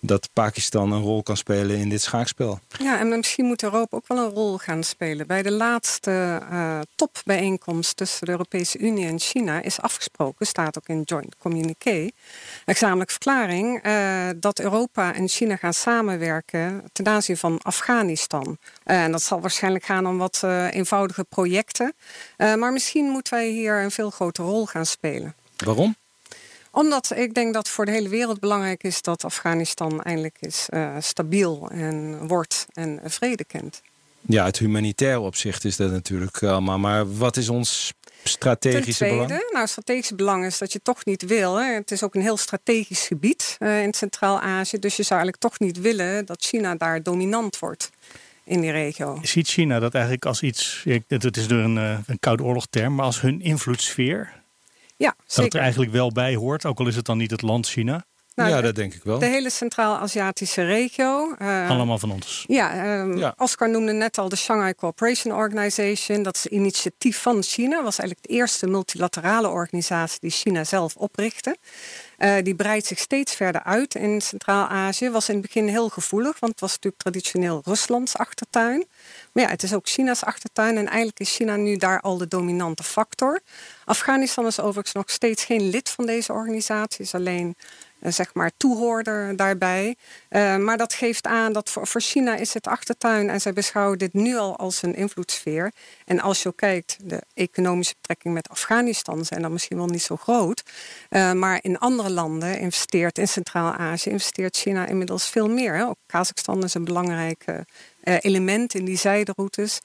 dat 0.08 0.30
Pakistan 0.34 0.92
een 0.92 1.02
rol 1.02 1.24
kan 1.24 1.38
spelen 1.38 1.78
in 1.78 1.90
dit 1.90 2.02
schaakspel. 2.02 2.60
Ja, 2.80 3.00
en 3.00 3.10
misschien 3.10 3.46
moet 3.46 3.64
Europa 3.64 3.98
ook 3.98 4.08
wel 4.08 4.18
een 4.18 4.34
rol 4.34 4.58
gaan 4.58 4.84
spelen. 4.84 5.28
Bij 5.28 5.44
de 5.44 5.52
laatste 5.52 6.42
uh, 6.52 6.80
topbijeenkomst 6.96 7.98
tussen 7.98 8.26
de 8.26 8.32
Europese 8.32 8.78
Unie 8.78 9.06
en 9.06 9.20
China 9.20 9.62
is 9.62 9.82
afgesproken, 9.82 10.46
staat 10.46 10.78
ook 10.78 10.88
in 10.88 11.02
Joint 11.02 11.36
Communiqué, 11.38 12.10
gezamenlijke 12.66 13.14
verklaring, 13.14 13.86
uh, 13.86 14.30
dat 14.38 14.60
Europa 14.60 15.14
en 15.14 15.28
China 15.28 15.56
gaan 15.56 15.74
samenwerken 15.74 16.84
ten 16.92 17.08
aanzien 17.08 17.38
van 17.38 17.60
Afghanistan. 17.62 18.58
Uh, 18.86 19.04
en 19.04 19.12
dat 19.12 19.22
zal 19.22 19.42
waarschijnlijk 19.42 19.86
gaan 19.86 20.08
om 20.08 20.18
wat 20.18 20.44
eenvoudige 20.70 21.24
projecten. 21.24 21.94
maar 22.38 22.74
misschien 22.74 23.06
moeten 23.06 23.34
wij 23.34 23.50
hier 23.50 23.84
een 23.84 23.92
veel 23.92 24.10
grotere 24.10 24.48
rol 24.48 24.66
gaan 24.66 24.86
spelen. 24.86 25.36
Waarom? 25.58 25.96
Omdat 26.72 27.12
ik 27.16 27.34
denk 27.34 27.54
dat 27.54 27.70
voor 27.70 27.86
de 27.86 27.92
hele 27.92 28.10
wereld 28.10 28.40
belangrijk 28.40 28.84
is 28.84 29.02
dat 29.02 29.24
Afghanistan 29.24 30.02
eindelijk 30.02 30.38
is 30.40 30.68
uh, 30.70 30.96
stabiel 31.00 31.70
en 31.72 32.28
wordt 32.28 32.66
en 32.74 33.00
vrede 33.04 33.44
kent. 33.44 33.82
Ja, 34.22 34.46
het 34.46 34.58
humanitair 34.58 35.20
opzicht 35.20 35.66
is 35.66 35.76
dat 35.76 35.92
natuurlijk 35.92 36.44
allemaal. 36.44 36.80
Maar 36.80 37.18
wat 37.18 37.38
is 37.38 37.50
ons 37.50 37.94
strategische 38.24 39.06
Ten 39.06 39.08
tweede, 39.08 39.26
belang? 39.26 39.52
Nou, 39.52 39.68
strategische 39.68 40.16
belang 40.16 40.46
is 40.46 40.58
dat 40.58 40.74
je 40.74 40.80
toch 40.84 41.06
niet 41.06 41.26
wil. 41.26 41.56
Hè. 41.56 41.74
Het 41.74 41.92
is 41.92 42.04
ook 42.04 42.16
een 42.16 42.22
heel 42.22 42.38
strategisch 42.38 43.08
gebied 43.08 43.56
uh, 43.60 43.84
in 43.84 43.94
Centraal-Azië. 43.94 44.80
Dus 44.80 44.96
je 44.96 45.04
zou 45.04 45.20
eigenlijk 45.20 45.52
toch 45.52 45.60
niet 45.68 45.82
willen 45.82 46.26
dat 46.26 46.42
China 46.42 46.76
daar 46.76 47.04
dominant 47.04 47.60
wordt 47.60 47.90
in 48.44 48.62
die 48.62 48.72
regio. 48.72 49.20
Ziet 49.22 49.48
China 49.48 49.80
dat 49.80 49.94
eigenlijk 49.94 50.26
als 50.26 50.42
iets, 50.42 50.86
het 51.08 51.38
is 51.38 51.48
door 51.48 51.60
een, 51.60 51.78
eh, 51.78 51.98
een 52.06 52.20
koude 52.20 52.44
oorlogterm, 52.44 52.96
maar 52.96 53.06
als 53.06 53.22
hun 53.22 53.42
invloedssfeer? 53.42 54.34
Ja, 54.98 55.16
zeker. 55.26 55.44
Dat 55.44 55.54
er 55.54 55.60
eigenlijk 55.60 55.92
wel 55.92 56.12
bij 56.12 56.36
hoort, 56.36 56.66
ook 56.66 56.80
al 56.80 56.88
is 56.88 56.96
het 56.96 57.06
dan 57.06 57.18
niet 57.18 57.32
het 57.32 57.42
land 57.42 57.68
China. 57.68 58.06
Nou, 58.36 58.50
ja, 58.50 58.62
dat 58.62 58.76
denk 58.76 58.94
ik 58.94 59.04
wel. 59.04 59.20
De 59.20 59.26
hele 59.26 59.50
Centraal-Aziatische 59.50 60.64
regio. 60.64 61.36
Uh, 61.42 61.70
Allemaal 61.70 61.98
van 61.98 62.12
ons. 62.12 62.44
Ja, 62.48 63.00
um, 63.00 63.18
ja, 63.18 63.34
Oscar 63.38 63.70
noemde 63.70 63.92
net 63.92 64.18
al 64.18 64.30
de 64.30 64.36
Shanghai 64.36 64.76
Cooperation 64.76 65.34
Organization. 65.34 66.24
Dat 66.24 66.36
is 66.36 66.46
een 66.46 66.58
initiatief 66.58 67.22
van 67.22 67.44
China. 67.44 67.76
Dat 67.76 67.84
was 67.84 68.00
eigenlijk 68.00 68.30
de 68.30 68.34
eerste 68.34 68.68
multilaterale 68.68 69.50
organisatie 69.50 70.20
die 70.22 70.30
China 70.30 70.64
zelf 70.64 70.96
oprichtte. 70.96 71.58
Uh, 72.18 72.36
die 72.44 72.56
breidt 72.56 72.86
zich 72.86 73.00
steeds 73.00 73.36
verder 73.36 73.64
uit 73.64 73.96
in 73.96 74.22
Centraal-Azië. 74.22 75.10
Was 75.10 75.30
in 75.30 75.34
het 75.36 75.46
begin 75.46 75.68
heel 75.68 75.90
gevoelig, 75.90 76.40
want 76.40 76.52
het 76.52 76.62
was 76.62 76.72
natuurlijk 76.72 77.02
traditioneel 77.04 77.62
Ruslands 77.66 78.18
achtertuin. 78.18 78.86
Maar 79.32 79.44
ja, 79.44 79.50
het 79.50 79.64
is 79.64 79.74
ook 79.74 79.88
China's 79.88 80.24
achtertuin 80.24 80.78
en 80.78 80.88
eigenlijk 80.88 81.20
is 81.20 81.36
China 81.36 81.56
nu 81.56 81.76
daar 81.76 82.02
al 82.02 82.18
de 82.18 82.28
dominante 82.28 82.84
factor. 82.84 83.40
Afghanistan 83.86 84.46
is 84.46 84.60
overigens 84.60 84.94
nog 84.94 85.10
steeds 85.10 85.44
geen 85.44 85.70
lid 85.70 85.90
van 85.90 86.06
deze 86.06 86.34
organisatie, 86.34 87.06
is 87.06 87.16
alleen 87.16 87.56
zeg 88.12 88.34
maar 88.34 88.52
toehoorder 88.58 89.36
daarbij. 89.36 89.96
Uh, 90.30 90.58
maar 90.58 90.78
dat 90.78 90.94
geeft 90.94 91.28
aan 91.28 91.54
dat 91.54 91.70
voor, 91.70 92.02
China 92.02 92.36
is 92.36 92.54
het 92.54 92.68
achtertuin 92.68 93.30
en 93.30 93.42
zij 93.42 93.54
beschouwen 93.54 93.98
dit 93.98 94.14
nu 94.14 94.38
al 94.38 94.58
als 94.58 94.82
een 94.82 94.96
invloedssfeer. 94.96 95.72
En 96.06 96.20
als 96.20 96.44
je 96.44 96.54
kijkt, 96.56 96.98
de 97.04 97.22
economische 97.34 97.96
betrekkingen 97.96 98.36
met 98.36 98.50
Afghanistan 98.50 99.26
zijn 99.26 99.42
dan 99.42 99.52
misschien 99.52 99.78
wel 99.78 99.88
niet 99.88 100.04
zo 100.04 100.16
groot. 100.16 100.64
Uh, 101.10 101.32
maar 101.32 101.60
in 101.62 101.78
andere 101.78 102.10
landen 102.10 102.60
investeert, 102.60 103.18
in 103.18 103.28
Centraal-Azië, 103.28 104.10
investeert 104.10 104.58
China 104.58 104.86
inmiddels 104.86 105.30
veel 105.30 105.50
meer. 105.50 105.96
Kazachstan 106.08 106.64
is 106.64 106.74
een 106.74 106.86
belangrijke 106.86 107.66
uh, 108.04 108.16
element 108.20 108.74
in 108.74 108.86
die 108.86 108.98
zijderoutes. 108.98 109.80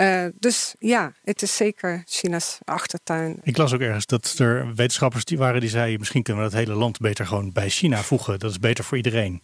Uh, 0.00 0.24
dus 0.34 0.74
ja, 0.78 1.12
het 1.24 1.42
is 1.42 1.56
zeker 1.56 2.02
China's 2.06 2.58
achtertuin. 2.64 3.40
Ik 3.42 3.56
las 3.56 3.72
ook 3.72 3.80
ergens 3.80 4.06
dat 4.06 4.34
er 4.38 4.74
wetenschappers 4.74 5.24
die 5.24 5.38
waren 5.38 5.60
die 5.60 5.70
zeiden... 5.70 5.98
misschien 5.98 6.22
kunnen 6.22 6.44
we 6.44 6.50
dat 6.50 6.58
hele 6.58 6.74
land 6.74 6.98
beter 6.98 7.26
gewoon 7.26 7.52
bij 7.52 7.68
China 7.68 8.02
voegen. 8.02 8.38
Dat 8.38 8.50
is 8.50 8.58
beter 8.58 8.84
voor 8.84 8.96
iedereen. 8.96 9.42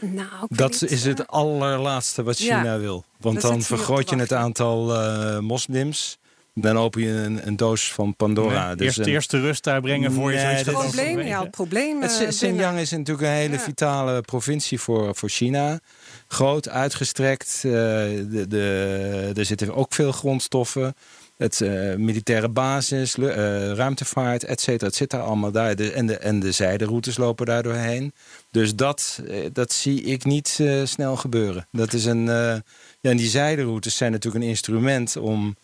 Nou, 0.00 0.46
dat 0.48 0.82
is 0.82 1.04
het 1.04 1.26
allerlaatste 1.26 2.22
wat 2.22 2.36
China 2.36 2.62
ja, 2.62 2.78
wil. 2.78 3.04
Want 3.20 3.40
dan 3.40 3.62
vergroot 3.62 4.10
je 4.10 4.16
het 4.16 4.32
aantal 4.32 4.94
uh, 4.94 5.38
moslims. 5.38 6.18
Dan 6.58 6.78
open 6.78 7.02
je 7.02 7.10
een, 7.10 7.46
een 7.46 7.56
doos 7.56 7.92
van 7.92 8.16
Pandora. 8.16 8.66
Nee, 8.66 8.76
dus 8.76 8.86
eerst, 8.86 8.98
een, 8.98 9.06
eerst 9.06 9.30
de 9.30 9.40
rust 9.40 9.64
daar 9.64 9.80
brengen 9.80 10.12
voor 10.12 10.30
nee, 10.30 10.34
je 10.34 10.40
zoiets 10.40 10.62
gaat 10.62 10.90
probleem, 10.90 11.20
ja, 11.20 11.42
het 11.42 11.50
probleem. 11.50 12.02
Het 12.02 12.26
Xinjiang 12.28 12.78
is 12.78 12.90
natuurlijk 12.90 13.26
een 13.26 13.32
hele 13.32 13.54
ja. 13.54 13.60
vitale 13.60 14.20
provincie 14.20 14.80
voor, 14.80 15.14
voor 15.14 15.28
China. 15.28 15.80
Groot, 16.28 16.68
uitgestrekt. 16.68 17.62
Uh, 17.66 17.72
de, 17.72 18.44
de, 18.48 19.32
er 19.34 19.44
zitten 19.44 19.74
ook 19.74 19.94
veel 19.94 20.12
grondstoffen. 20.12 20.94
Het 21.36 21.60
uh, 21.60 21.94
militaire 21.94 22.48
basis, 22.48 23.16
uh, 23.16 23.26
ruimtevaart, 23.72 24.44
et 24.44 24.60
cetera. 24.60 24.86
Het 24.86 24.96
zit 24.96 25.10
daar 25.10 25.22
allemaal 25.22 25.52
daar. 25.52 25.76
De, 25.76 25.92
en, 25.92 26.06
de, 26.06 26.16
en 26.16 26.40
de 26.40 26.52
zijderoutes 26.52 27.16
lopen 27.16 27.46
daar 27.46 27.62
doorheen. 27.62 28.12
Dus 28.50 28.74
dat, 28.74 29.20
dat 29.52 29.72
zie 29.72 30.02
ik 30.02 30.24
niet 30.24 30.60
snel 30.84 31.16
gebeuren. 31.16 31.68
Dat 31.72 31.92
is 31.92 32.04
een, 32.04 32.24
ja, 32.24 32.62
en 33.00 33.16
die 33.16 33.28
zijderoutes 33.28 33.96
zijn 33.96 34.12
natuurlijk 34.12 34.44
een 34.44 34.50
instrument 34.50 35.16
om 35.16 35.56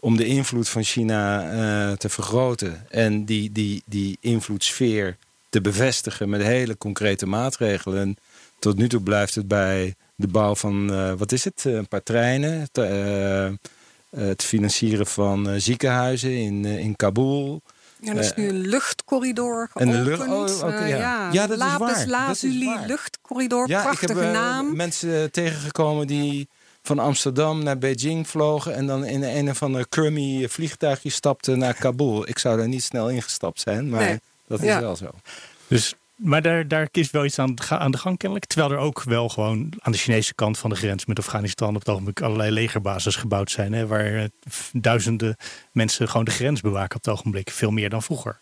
om 0.00 0.16
de 0.16 0.26
invloed 0.26 0.68
van 0.68 0.82
China 0.82 1.52
uh, 1.52 1.96
te 1.96 2.08
vergroten 2.08 2.86
en 2.88 3.24
die, 3.24 3.52
die, 3.52 3.82
die 3.86 4.18
invloedssfeer 4.20 5.16
te 5.48 5.60
bevestigen 5.60 6.28
met 6.28 6.42
hele 6.42 6.78
concrete 6.78 7.26
maatregelen. 7.26 8.00
En 8.00 8.16
tot 8.58 8.76
nu 8.76 8.88
toe 8.88 9.00
blijft 9.00 9.34
het 9.34 9.48
bij 9.48 9.94
de 10.14 10.28
bouw 10.28 10.54
van, 10.54 10.92
uh, 10.92 11.12
wat 11.12 11.32
is 11.32 11.44
het, 11.44 11.64
een 11.64 11.88
paar 11.88 12.02
treinen, 12.02 12.60
het, 12.60 12.78
uh, 12.78 13.50
het 14.10 14.42
financieren 14.42 15.06
van 15.06 15.60
ziekenhuizen 15.60 16.36
in, 16.36 16.64
in 16.64 16.96
Kabul. 16.96 17.62
Ja, 18.00 18.12
er 18.12 18.18
is 18.18 18.34
nu 18.34 18.48
een 18.48 18.66
luchtcorridor 18.66 19.68
geopend. 19.72 19.94
En 19.94 20.04
de 20.04 20.10
lucht, 20.10 20.28
oh, 20.28 20.68
okay, 20.68 20.88
ja. 20.88 20.96
ja. 20.96 21.32
ja, 21.32 21.46
dat 21.46 21.58
Lapis 21.58 21.90
is 21.90 21.96
waar. 21.96 22.06
Lazuli 22.06 22.76
luchtcorridor, 22.86 23.68
ja, 23.68 23.82
prachtige 23.82 24.12
ik 24.12 24.18
heb, 24.18 24.32
naam. 24.32 24.76
mensen 24.76 25.30
tegengekomen 25.30 26.06
die 26.06 26.48
van 26.82 26.98
Amsterdam 26.98 27.62
naar 27.62 27.78
Beijing 27.78 28.28
vlogen... 28.28 28.74
en 28.74 28.86
dan 28.86 29.04
in 29.04 29.22
een 29.22 29.50
of 29.50 29.62
ander 29.62 29.88
crummy 29.88 30.48
vliegtuigje 30.48 31.10
stapte 31.10 31.54
naar 31.54 31.74
Kabul. 31.74 32.28
Ik 32.28 32.38
zou 32.38 32.56
daar 32.56 32.68
niet 32.68 32.82
snel 32.82 33.10
ingestapt 33.10 33.60
zijn, 33.60 33.88
maar 33.88 34.00
nee. 34.04 34.20
dat 34.46 34.60
is 34.60 34.66
ja. 34.66 34.80
wel 34.80 34.96
zo. 34.96 35.10
Dus, 35.66 35.94
maar 36.14 36.42
daar, 36.42 36.68
daar 36.68 36.88
is 36.92 37.10
wel 37.10 37.24
iets 37.24 37.38
aan, 37.38 37.54
aan 37.68 37.90
de 37.90 37.98
gang 37.98 38.18
kennelijk. 38.18 38.46
Terwijl 38.46 38.72
er 38.72 38.78
ook 38.78 39.02
wel 39.02 39.28
gewoon 39.28 39.72
aan 39.78 39.92
de 39.92 39.98
Chinese 39.98 40.34
kant 40.34 40.58
van 40.58 40.70
de 40.70 40.76
grens... 40.76 41.06
met 41.06 41.18
Afghanistan 41.18 41.74
op 41.74 41.80
het 41.80 41.88
ogenblik 41.88 42.20
allerlei 42.20 42.50
legerbases 42.50 43.16
gebouwd 43.16 43.50
zijn... 43.50 43.72
Hè, 43.72 43.86
waar 43.86 44.28
duizenden 44.72 45.36
mensen 45.72 46.08
gewoon 46.08 46.24
de 46.24 46.30
grens 46.30 46.60
bewaken 46.60 46.96
op 46.96 47.04
het 47.04 47.14
ogenblik. 47.14 47.50
Veel 47.50 47.70
meer 47.70 47.90
dan 47.90 48.02
vroeger. 48.02 48.38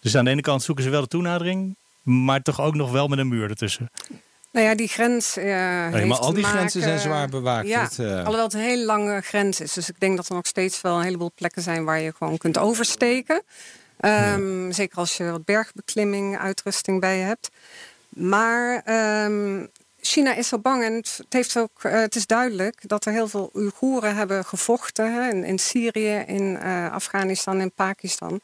Dus 0.00 0.16
aan 0.16 0.24
de 0.24 0.30
ene 0.30 0.40
kant 0.40 0.62
zoeken 0.62 0.84
ze 0.84 0.90
wel 0.90 1.00
de 1.00 1.08
toenadering... 1.08 1.76
maar 2.02 2.42
toch 2.42 2.60
ook 2.60 2.74
nog 2.74 2.90
wel 2.90 3.08
met 3.08 3.18
een 3.18 3.28
muur 3.28 3.50
ertussen. 3.50 3.90
Nou 4.50 4.66
ja, 4.66 4.74
die 4.74 4.88
grens. 4.88 5.38
Uh, 5.38 5.44
nee, 5.44 6.06
maar 6.06 6.18
al 6.18 6.32
die 6.32 6.42
maken, 6.42 6.58
grenzen 6.58 6.82
zijn 6.82 6.98
zwaar 6.98 7.28
bewaakt. 7.28 7.68
Ja, 7.68 7.88
uh... 8.00 8.16
Alhoewel 8.18 8.44
het 8.44 8.54
een 8.54 8.60
hele 8.60 8.84
lange 8.84 9.20
grens 9.20 9.60
is. 9.60 9.72
Dus 9.72 9.88
ik 9.88 10.00
denk 10.00 10.16
dat 10.16 10.28
er 10.28 10.34
nog 10.34 10.46
steeds 10.46 10.80
wel 10.80 10.96
een 10.96 11.04
heleboel 11.04 11.32
plekken 11.34 11.62
zijn 11.62 11.84
waar 11.84 12.00
je 12.00 12.14
gewoon 12.18 12.38
kunt 12.38 12.58
oversteken. 12.58 13.42
Um, 14.00 14.66
ja. 14.66 14.72
Zeker 14.72 14.98
als 14.98 15.16
je 15.16 15.30
wat 15.30 15.44
bergbeklimming, 15.44 16.38
uitrusting 16.38 17.00
bij 17.00 17.16
je 17.16 17.24
hebt. 17.24 17.50
Maar 18.08 18.82
um, 19.24 19.68
China 20.00 20.34
is 20.34 20.48
zo 20.48 20.58
bang 20.58 20.84
en 20.84 20.94
het, 20.94 21.20
heeft 21.28 21.56
ook, 21.56 21.82
uh, 21.82 21.92
het 21.92 22.16
is 22.16 22.26
duidelijk 22.26 22.88
dat 22.88 23.04
er 23.04 23.12
heel 23.12 23.28
veel 23.28 23.50
Oeigoeren 23.54 24.16
hebben 24.16 24.44
gevochten 24.44 25.14
hè, 25.14 25.30
in, 25.30 25.44
in, 25.44 25.58
Syrië, 25.58 26.24
in 26.26 26.58
Afghanistan 26.92 27.60
en 27.60 27.72
Pakistan. 27.72 28.40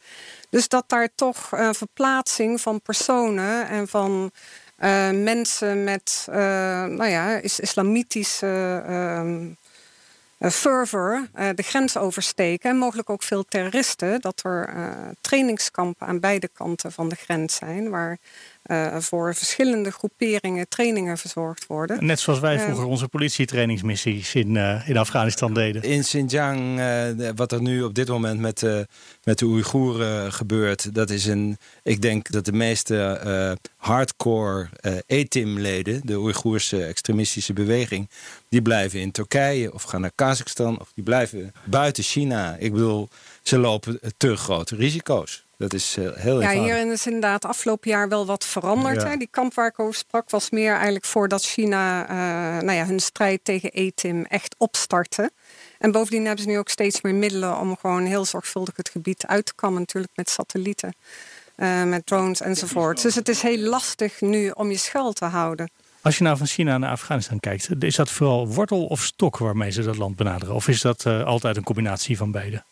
Dus 0.50 0.68
dat 0.68 0.84
daar 0.86 1.08
toch 1.14 1.48
verplaatsing 1.70 2.60
van 2.60 2.80
personen 2.80 3.68
en 3.68 3.88
van 3.88 4.30
uh, 4.78 5.10
mensen 5.10 5.84
met 5.84 6.26
uh, 6.28 6.34
nou 6.84 7.06
ja, 7.06 7.36
is 7.36 7.60
islamitische 7.60 8.82
uh, 8.88 10.50
fervor 10.50 11.26
de 11.54 11.62
grens 11.62 11.96
oversteken. 11.96 12.70
En 12.70 12.76
mogelijk 12.76 13.10
ook 13.10 13.22
veel 13.22 13.44
terroristen. 13.44 14.20
Dat 14.20 14.42
er 14.44 14.74
trainingskampen 15.20 16.06
aan 16.06 16.20
beide 16.20 16.48
kanten 16.48 16.92
van 16.92 17.08
de 17.08 17.16
grens 17.16 17.54
zijn. 17.54 17.90
Waar 17.90 18.18
uh, 18.66 18.96
voor 18.98 19.34
verschillende 19.34 19.90
groeperingen 19.90 20.68
trainingen 20.68 21.18
verzorgd 21.18 21.66
worden. 21.66 22.06
Net 22.06 22.20
zoals 22.20 22.40
wij 22.40 22.58
vroeger 22.58 22.84
onze 22.84 23.08
politietrainingsmissies 23.08 24.34
in, 24.34 24.54
uh, 24.54 24.88
in 24.88 24.96
Afghanistan 24.96 25.54
deden. 25.54 25.82
In 25.82 26.00
Xinjiang, 26.00 26.78
uh, 26.78 27.28
wat 27.34 27.52
er 27.52 27.62
nu 27.62 27.82
op 27.82 27.94
dit 27.94 28.08
moment 28.08 28.40
met, 28.40 28.62
met 29.24 29.38
de 29.38 29.46
Oeigoeren 29.46 30.32
gebeurt, 30.32 30.94
dat 30.94 31.10
is 31.10 31.26
een. 31.26 31.58
Ik 31.82 32.02
denk 32.02 32.30
dat 32.30 32.44
de 32.44 32.52
meeste 32.52 33.58
hardcore 33.76 34.68
ETIM-leden, 35.06 36.00
de 36.04 36.18
Oeigoerse 36.18 36.84
extremistische 36.84 37.52
beweging, 37.52 38.10
die 38.48 38.62
blijven 38.62 39.00
in 39.00 39.10
Turkije 39.10 39.72
of 39.72 39.82
gaan 39.82 40.00
naar 40.00 40.12
Kazachstan 40.14 40.80
of 40.80 40.92
die 40.94 41.04
blijven 41.04 41.52
buiten 41.64 42.04
China. 42.04 42.56
Ik 42.58 42.72
bedoel, 42.72 43.08
ze 43.42 43.58
lopen 43.58 44.00
te 44.16 44.36
grote 44.36 44.76
risico's. 44.76 45.43
Dat 45.58 45.72
is 45.72 45.96
uh, 45.98 46.10
heel 46.14 46.40
Ja, 46.40 46.50
hierin 46.50 46.90
is 46.90 47.06
inderdaad 47.06 47.44
afgelopen 47.44 47.90
jaar 47.90 48.08
wel 48.08 48.26
wat 48.26 48.44
veranderd. 48.44 49.02
Hè? 49.02 49.16
Die 49.16 49.28
kamp 49.30 49.54
waar 49.54 49.66
ik 49.66 49.78
over 49.78 49.94
sprak 49.94 50.30
was 50.30 50.50
meer 50.50 50.72
eigenlijk 50.72 51.04
voordat 51.04 51.44
China 51.44 52.02
uh, 52.02 52.62
nou 52.62 52.72
ja, 52.72 52.86
hun 52.86 53.00
strijd 53.00 53.40
tegen 53.42 53.70
ETIM 53.70 54.24
echt 54.24 54.54
opstartte. 54.58 55.30
En 55.78 55.92
bovendien 55.92 56.24
hebben 56.26 56.44
ze 56.44 56.50
nu 56.50 56.58
ook 56.58 56.68
steeds 56.68 57.00
meer 57.00 57.14
middelen 57.14 57.58
om 57.58 57.76
gewoon 57.76 58.04
heel 58.04 58.24
zorgvuldig 58.24 58.76
het 58.76 58.88
gebied 58.88 59.26
uit 59.26 59.46
te 59.46 59.54
kammen, 59.54 59.80
natuurlijk 59.80 60.12
met 60.16 60.30
satellieten, 60.30 60.94
uh, 61.56 61.82
met 61.82 62.06
drones 62.06 62.40
enzovoort. 62.40 63.02
Dus 63.02 63.14
het 63.14 63.28
is 63.28 63.42
heel 63.42 63.58
lastig 63.58 64.20
nu 64.20 64.50
om 64.50 64.70
je 64.70 64.76
schuil 64.76 65.12
te 65.12 65.24
houden. 65.24 65.70
Als 66.00 66.18
je 66.18 66.24
nou 66.24 66.36
van 66.36 66.46
China 66.46 66.78
naar 66.78 66.90
Afghanistan 66.90 67.40
kijkt, 67.40 67.68
is 67.82 67.96
dat 67.96 68.10
vooral 68.10 68.48
wortel 68.48 68.86
of 68.86 69.02
stok 69.02 69.38
waarmee 69.38 69.70
ze 69.70 69.82
dat 69.82 69.96
land 69.96 70.16
benaderen? 70.16 70.54
Of 70.54 70.68
is 70.68 70.80
dat 70.80 71.06
altijd 71.06 71.56
een 71.56 71.62
combinatie 71.62 72.16
van 72.16 72.30
beide? 72.30 72.62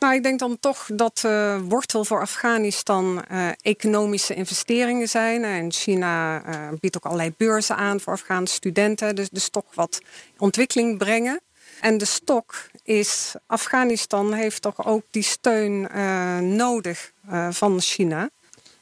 Nou, 0.00 0.14
ik 0.14 0.22
denk 0.22 0.38
dan 0.38 0.58
toch 0.60 0.88
dat 0.92 1.22
uh, 1.26 1.58
wortel 1.68 2.04
voor 2.04 2.20
Afghanistan 2.20 3.24
uh, 3.32 3.48
economische 3.60 4.34
investeringen 4.34 5.08
zijn. 5.08 5.44
En 5.44 5.72
China 5.72 6.42
uh, 6.48 6.68
biedt 6.80 6.96
ook 6.96 7.04
allerlei 7.04 7.32
beurzen 7.36 7.76
aan 7.76 8.00
voor 8.00 8.12
Afghaanse 8.12 8.54
studenten. 8.54 9.16
Dus, 9.16 9.28
dus 9.30 9.48
toch 9.48 9.64
wat 9.74 10.00
ontwikkeling 10.38 10.98
brengen. 10.98 11.40
En 11.80 11.98
de 11.98 12.04
stok 12.04 12.70
is, 12.84 13.34
Afghanistan 13.46 14.32
heeft 14.32 14.62
toch 14.62 14.86
ook 14.86 15.02
die 15.10 15.22
steun 15.22 15.88
nodig 16.56 17.12
van 17.50 17.80
China. 17.80 18.30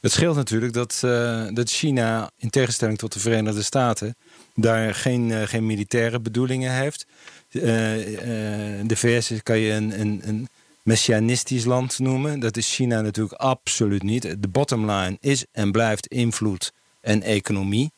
Het 0.01 0.11
scheelt 0.11 0.35
natuurlijk 0.35 0.73
dat, 0.73 0.97
dat 1.53 1.69
China, 1.69 2.31
in 2.37 2.49
tegenstelling 2.49 2.97
tot 2.97 3.13
de 3.13 3.19
Verenigde 3.19 3.63
Staten, 3.63 4.15
daar 4.55 4.95
geen, 4.95 5.47
geen 5.47 5.65
militaire 5.65 6.19
bedoelingen 6.19 6.73
heeft. 6.73 7.05
de 7.49 8.95
VS 8.95 9.31
kan 9.43 9.59
je 9.59 9.71
een, 9.71 9.99
een, 9.99 10.21
een 10.25 10.47
messianistisch 10.83 11.65
land 11.65 11.99
noemen. 11.99 12.39
Dat 12.39 12.57
is 12.57 12.75
China 12.75 13.01
natuurlijk 13.01 13.41
absoluut 13.41 14.03
niet. 14.03 14.21
De 14.21 14.47
bottom 14.47 14.91
line 14.91 15.17
is 15.19 15.45
en 15.51 15.71
blijft 15.71 16.07
invloed 16.07 16.73
en 17.01 17.21
economie. 17.21 17.91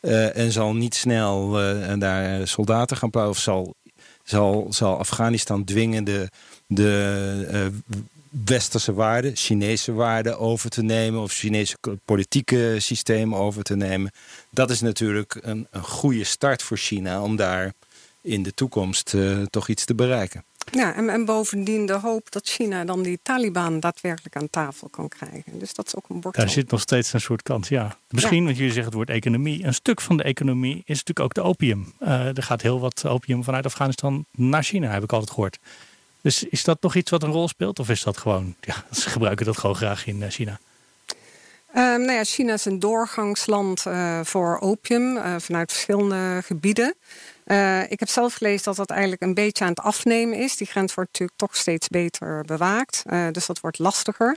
Uh, 0.00 0.36
en 0.36 0.52
zal 0.52 0.74
niet 0.74 0.94
snel 0.94 1.62
uh, 1.62 1.92
daar 1.98 2.48
soldaten 2.48 2.96
gaan 2.96 3.10
plaatsen. 3.10 3.30
Of 3.30 3.38
zal, 3.38 3.74
zal, 4.22 4.66
zal 4.70 4.98
Afghanistan 4.98 5.64
dwingen 5.64 6.04
de, 6.04 6.28
de 6.66 7.48
uh, 7.52 7.96
westerse 8.44 8.92
waarden, 8.92 9.36
Chinese 9.36 9.92
waarden 9.92 10.38
over 10.38 10.70
te 10.70 10.82
nemen. 10.82 11.20
Of 11.20 11.32
Chinese 11.32 11.76
politieke 12.04 12.76
systeem 12.78 13.34
over 13.34 13.62
te 13.62 13.76
nemen. 13.76 14.10
Dat 14.50 14.70
is 14.70 14.80
natuurlijk 14.80 15.38
een, 15.40 15.66
een 15.70 15.82
goede 15.82 16.24
start 16.24 16.62
voor 16.62 16.76
China 16.76 17.22
om 17.22 17.36
daar 17.36 17.72
in 18.20 18.42
de 18.42 18.54
toekomst 18.54 19.16
toch 19.50 19.68
iets 19.68 19.84
te 19.84 19.94
bereiken. 19.94 20.44
Ja, 20.70 20.94
en, 20.94 21.08
en, 21.08 21.24
bovendien 21.24 21.86
de 21.86 21.92
hoop 21.92 22.30
dat 22.30 22.48
China 22.48 22.84
dan 22.84 23.02
die 23.02 23.18
Taliban 23.22 23.80
daadwerkelijk 23.80 24.36
aan 24.36 24.50
tafel 24.50 24.88
kan 24.88 25.08
krijgen. 25.08 25.58
Dus 25.58 25.74
dat 25.74 25.86
is 25.86 25.96
ook 25.96 26.08
een 26.08 26.20
bord. 26.20 26.34
Daar 26.34 26.48
zit 26.48 26.70
nog 26.70 26.80
steeds 26.80 27.12
een 27.12 27.20
soort 27.20 27.42
kans, 27.42 27.68
ja. 27.68 27.96
Misschien, 28.08 28.44
want 28.44 28.56
jullie 28.56 28.72
zeggen 28.72 28.84
het 28.84 28.94
woord 28.94 29.10
economie. 29.10 29.64
Een 29.64 29.74
stuk 29.74 30.00
van 30.00 30.16
de 30.16 30.22
economie 30.22 30.76
is 30.76 30.98
natuurlijk 30.98 31.20
ook 31.20 31.34
de 31.34 31.42
opium. 31.42 31.92
Uh, 32.00 32.36
er 32.36 32.42
gaat 32.42 32.62
heel 32.62 32.80
wat 32.80 33.06
opium 33.06 33.44
vanuit 33.44 33.64
Afghanistan 33.64 34.24
naar 34.30 34.62
China, 34.62 34.90
heb 34.90 35.02
ik 35.02 35.12
altijd 35.12 35.30
gehoord. 35.30 35.58
Dus 36.20 36.44
is 36.44 36.64
dat 36.64 36.82
nog 36.82 36.94
iets 36.94 37.10
wat 37.10 37.22
een 37.22 37.32
rol 37.32 37.48
speelt? 37.48 37.78
Of 37.78 37.88
is 37.88 38.02
dat 38.02 38.16
gewoon, 38.16 38.54
ja, 38.60 38.74
ze 39.00 39.10
gebruiken 39.10 39.46
dat 39.46 39.58
gewoon 39.58 39.76
graag 39.76 40.06
in 40.06 40.20
uh, 40.20 40.28
China? 40.28 40.58
Um, 41.76 42.00
nou 42.00 42.12
ja, 42.12 42.24
China 42.24 42.52
is 42.52 42.64
een 42.64 42.78
doorgangsland 42.78 43.84
uh, 43.86 44.20
voor 44.22 44.58
opium 44.60 45.18
vanuit 45.40 45.72
verschillende 45.72 46.40
gebieden. 46.44 46.94
Uh, 47.48 47.90
ik 47.90 48.00
heb 48.00 48.08
zelf 48.08 48.34
gelezen 48.34 48.64
dat 48.64 48.76
dat 48.76 48.90
eigenlijk 48.90 49.22
een 49.22 49.34
beetje 49.34 49.64
aan 49.64 49.70
het 49.70 49.80
afnemen 49.80 50.38
is. 50.38 50.56
Die 50.56 50.66
grens 50.66 50.94
wordt 50.94 51.10
natuurlijk 51.10 51.38
toch 51.38 51.56
steeds 51.56 51.88
beter 51.88 52.44
bewaakt. 52.44 53.02
Uh, 53.06 53.26
dus 53.32 53.46
dat 53.46 53.60
wordt 53.60 53.78
lastiger. 53.78 54.36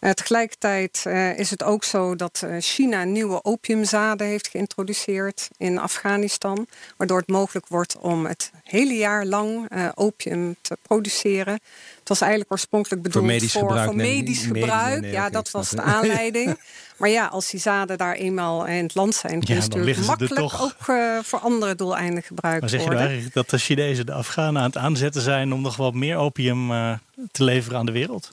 Uh, 0.00 0.10
tegelijkertijd 0.10 1.06
is 1.36 1.50
het 1.50 1.62
ook 1.62 1.84
zo 1.84 2.16
dat 2.16 2.46
China 2.58 3.04
nieuwe 3.04 3.44
opiumzaden 3.44 4.26
heeft 4.26 4.48
geïntroduceerd 4.48 5.48
in 5.56 5.78
Afghanistan. 5.78 6.66
Waardoor 6.96 7.18
het 7.18 7.28
mogelijk 7.28 7.66
wordt 7.68 7.96
om 7.96 8.26
het 8.26 8.50
hele 8.62 8.94
jaar 8.94 9.24
lang 9.24 9.70
opium 9.94 10.56
te 10.60 10.76
produceren. 10.82 11.60
Het 12.08 12.18
was 12.18 12.28
eigenlijk 12.28 12.52
oorspronkelijk 12.52 13.02
bedoeld 13.02 13.24
voor 13.24 13.32
medisch 13.32 13.52
voor, 13.52 13.60
gebruik. 13.60 13.86
Voor 13.86 13.96
medisch 13.96 14.42
gebruik. 14.42 15.00
Nee, 15.00 15.10
ja, 15.10 15.30
dat 15.30 15.50
was 15.50 15.70
de 15.70 15.82
aanleiding. 15.96 16.60
maar 16.96 17.08
ja, 17.08 17.26
als 17.26 17.50
die 17.50 17.60
zaden 17.60 17.98
daar 17.98 18.14
eenmaal 18.14 18.66
in 18.66 18.82
het 18.82 18.94
land 18.94 19.14
zijn, 19.14 19.44
kun 19.44 19.54
je 19.54 19.60
ja, 19.60 19.66
natuurlijk 19.66 20.06
makkelijk 20.06 20.40
ook 20.40 20.88
uh, 20.88 21.18
voor 21.22 21.38
andere 21.38 21.74
doeleinden 21.74 22.22
gebruikt 22.22 22.60
maar 22.60 22.68
zeg 22.68 22.80
worden. 22.80 22.98
je 22.98 23.04
nou 23.04 23.16
eigenlijk 23.16 23.48
dat 23.48 23.60
de 23.60 23.64
Chinezen 23.66 24.06
de 24.06 24.12
Afghanen 24.12 24.62
aan 24.62 24.68
het 24.68 24.76
aanzetten 24.76 25.22
zijn 25.22 25.52
om 25.52 25.60
nog 25.60 25.76
wat 25.76 25.94
meer 25.94 26.16
opium 26.16 26.70
uh, 26.70 26.92
te 27.32 27.44
leveren 27.44 27.78
aan 27.78 27.86
de 27.86 27.92
wereld? 27.92 28.32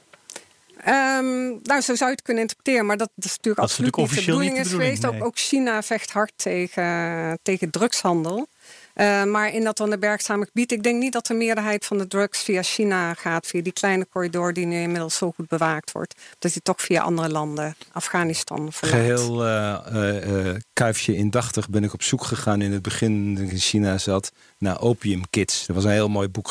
Um, 0.88 1.60
nou, 1.64 1.82
zo 1.82 1.96
zou 1.96 2.10
je 2.10 2.16
het 2.16 2.22
kunnen 2.22 2.42
interpreteren, 2.42 2.86
maar 2.86 2.98
dat, 2.98 3.10
is 3.16 3.24
natuurlijk 3.24 3.56
dat 3.56 3.66
absoluut 3.66 3.96
niet 3.96 4.10
de 4.10 4.16
bedoeling, 4.16 4.54
niet 4.54 4.64
de 4.64 4.70
bedoeling 4.70 4.92
is 4.92 5.00
geweest. 5.00 5.14
Nee. 5.14 5.22
Ook, 5.22 5.28
ook 5.28 5.38
China 5.38 5.82
vecht 5.84 6.12
hard 6.12 6.34
tegen, 6.36 7.40
tegen 7.42 7.70
drugshandel. 7.70 8.48
Uh, 8.96 9.24
maar 9.24 9.54
in 9.54 9.64
dat 9.64 9.80
onbergzame 9.80 10.46
gebied, 10.46 10.72
ik 10.72 10.84
denk 10.84 11.02
niet 11.02 11.14
dat 11.14 11.26
de 11.26 11.34
meerderheid 11.34 11.86
van 11.86 11.98
de 11.98 12.08
drugs 12.08 12.44
via 12.44 12.62
China 12.62 13.14
gaat, 13.14 13.48
via 13.48 13.62
die 13.62 13.74
kleine 13.74 14.08
corridor 14.10 14.54
die 14.54 14.66
nu 14.66 14.82
inmiddels 14.82 15.16
zo 15.16 15.32
goed 15.32 15.48
bewaakt 15.48 15.92
wordt, 15.92 16.22
dat 16.40 16.54
die 16.54 16.62
toch 16.62 16.82
via 16.82 17.02
andere 17.02 17.30
landen, 17.30 17.76
Afghanistan, 17.92 18.74
verlaat. 18.74 18.96
Geheel 18.96 19.46
uh, 19.46 19.78
uh, 19.94 20.56
kuifje 20.74 21.16
indachtig 21.16 21.70
ben 21.70 21.84
ik 21.84 21.94
op 21.94 22.04
zoek 22.04 22.24
gegaan 22.24 22.62
in 22.62 22.72
het 22.72 22.82
begin 22.82 23.36
toen 23.36 23.46
ik 23.46 23.52
in 23.52 23.58
China 23.58 23.98
zat 23.98 24.32
naar 24.58 24.82
Opium 24.82 25.22
Kids. 25.30 25.68
Er 25.68 25.74
was 25.74 25.84
een 25.84 25.90
heel 25.90 26.10
mooi 26.10 26.28
boek 26.28 26.50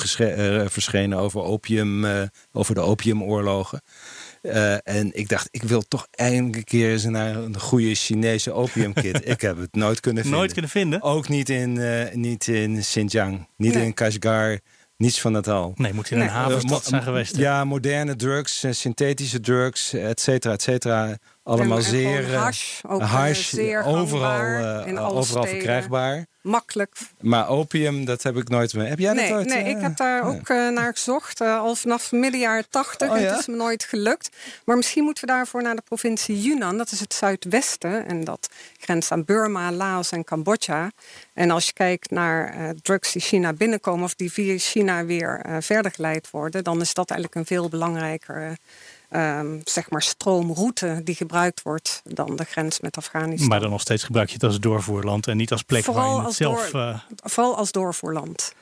verschenen 0.69 1.19
over 1.19 1.43
opium, 1.43 2.07
over 2.53 2.75
de 2.75 2.81
opiumoorlogen. 2.81 3.83
Uh, 4.47 4.89
en 4.89 5.11
ik 5.13 5.29
dacht, 5.29 5.49
ik 5.51 5.63
wil 5.63 5.83
toch 5.89 6.07
eindelijk 6.11 6.57
een 6.57 6.65
keer 6.65 6.91
eens 6.91 7.05
naar 7.05 7.37
een 7.37 7.61
goede 7.61 7.95
Chinese 7.95 8.53
opiumkit. 8.53 9.21
ik 9.29 9.41
heb 9.41 9.57
het 9.57 9.75
nooit 9.75 10.01
kunnen 10.01 10.23
vinden. 10.23 10.41
Nooit 10.41 10.53
kunnen 10.53 10.71
vinden? 10.71 11.03
Ook 11.03 11.29
niet 11.29 11.49
in, 11.49 11.77
uh, 11.77 12.13
niet 12.13 12.49
in 12.49 12.81
Xinjiang, 12.81 13.49
niet 13.57 13.75
nee. 13.75 13.85
in 13.85 13.95
Kashgar. 13.95 14.59
Niets 14.97 15.21
van 15.21 15.33
dat 15.33 15.49
al. 15.49 15.73
Nee, 15.77 15.93
moet 15.93 16.11
in 16.11 16.19
een 16.19 16.25
nee. 16.25 16.35
havenstad 16.35 16.85
zijn 16.85 17.03
geweest. 17.03 17.37
Ja, 17.37 17.65
moderne 17.65 18.17
drugs, 18.17 18.65
synthetische 18.71 19.41
drugs, 19.41 19.93
et 19.93 20.21
cetera, 20.21 20.53
et 20.53 20.63
cetera. 20.63 21.19
Allemaal 21.45 21.79
en, 21.79 21.85
en 21.85 21.91
zeer 21.91 22.37
hash, 22.37 22.81
ook 22.87 23.03
hash 23.03 23.49
zeer 23.49 23.85
overal, 23.85 24.89
uh, 24.89 25.05
overal 25.05 25.23
steden. 25.23 25.49
verkrijgbaar. 25.49 26.27
Makkelijk. 26.43 26.97
Maar 27.21 27.49
opium, 27.49 28.05
dat 28.05 28.23
heb 28.23 28.37
ik 28.37 28.49
nooit 28.49 28.75
meer. 28.75 28.87
Heb 28.87 28.99
jij 28.99 29.13
nee, 29.13 29.29
dat 29.29 29.39
ooit? 29.39 29.47
Nee, 29.47 29.65
ik 29.65 29.81
heb 29.81 29.97
daar 29.97 30.27
ook 30.27 30.49
uh, 30.49 30.69
naar 30.69 30.93
gezocht. 30.93 31.41
Al 31.41 31.75
vanaf 31.75 32.13
midden 32.13 32.41
jaren 32.41 32.71
tachtig. 32.71 33.11
Oh, 33.11 33.19
ja? 33.19 33.23
Het 33.23 33.39
is 33.39 33.47
me 33.47 33.57
nooit 33.57 33.85
gelukt. 33.85 34.37
Maar 34.65 34.77
misschien 34.77 35.05
moeten 35.05 35.25
we 35.27 35.31
daarvoor 35.31 35.63
naar 35.63 35.77
de 35.77 35.83
provincie 35.85 36.43
Yunnan. 36.43 36.79
Dat 36.79 36.91
is 36.91 37.01
het 37.01 37.15
zuidwesten. 37.15 38.07
En 38.07 38.25
dat 38.25 38.49
grenst 38.79 39.13
aan 39.13 39.25
Burma, 39.25 39.73
Laos 39.73 40.11
en 40.11 40.25
Cambodja. 40.25 40.91
En 41.35 41.51
als 41.51 41.67
je 41.67 41.73
kijkt 41.73 42.11
naar 42.11 42.73
drugs 42.83 43.13
die 43.13 43.23
China 43.23 43.53
binnenkomen... 43.53 44.05
of 44.05 44.15
die 44.15 44.33
via 44.33 44.59
China 44.59 45.05
weer 45.05 45.47
verder 45.61 45.93
geleid 45.93 46.31
worden... 46.31 46.65
dan 46.65 46.81
is 46.81 46.95
dat 46.95 47.11
eigenlijk 47.11 47.41
een 47.41 47.57
veel 47.57 47.69
belangrijker 47.69 48.57
um, 49.11 49.61
zeg 49.65 49.91
maar 49.91 50.03
stroomroute 50.03 51.01
die 51.05 51.15
gebruikt 51.15 51.63
wordt 51.63 52.03
dan 52.05 52.37
de 52.37 52.45
grens 52.45 52.81
met 52.81 52.97
Afghanistan. 52.97 53.49
Maar 53.49 53.61
dan 53.61 53.71
nog 53.71 53.81
steeds 53.81 54.05
gebruik 54.05 54.29
je 54.29 54.35
het 54.35 54.43
als 54.43 54.61
doorvoerland 54.61 55.27
en 55.27 55.37
niet 55.37 55.53
als 55.53 55.63
plek 55.63 55.85
vooral 55.85 56.13
waar 56.13 56.21
je 56.21 56.27
het 56.27 56.37
zelf... 56.37 56.71
Door, 56.71 56.81
uh... 56.81 56.99
Vooral 57.17 57.57
als 57.57 57.73
doorvoerland. 57.73 58.55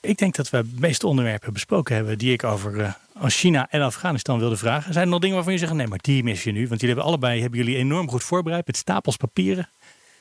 Ik 0.00 0.18
denk 0.18 0.34
dat 0.34 0.50
we 0.50 0.62
de 0.62 0.80
meeste 0.80 1.06
onderwerpen 1.06 1.52
besproken 1.52 1.94
hebben 1.94 2.18
die 2.18 2.32
ik 2.32 2.44
over 2.44 2.74
uh, 2.74 2.92
China 3.24 3.66
en 3.70 3.82
Afghanistan 3.82 4.38
wilde 4.38 4.56
vragen. 4.56 4.92
Zijn 4.92 5.04
er 5.04 5.10
nog 5.10 5.20
dingen 5.20 5.34
waarvan 5.36 5.52
je 5.52 5.58
zegt, 5.58 5.72
nee, 5.72 5.86
maar 5.86 5.98
die 6.02 6.24
mis 6.24 6.44
je 6.44 6.52
nu? 6.52 6.68
Want 6.68 6.80
jullie 6.80 6.94
hebben 6.94 7.04
allebei 7.04 7.40
hebben 7.40 7.58
jullie 7.58 7.76
enorm 7.76 8.08
goed 8.08 8.24
voorbereid 8.24 8.66
met 8.66 8.76
stapels 8.76 9.16
papieren. 9.16 9.68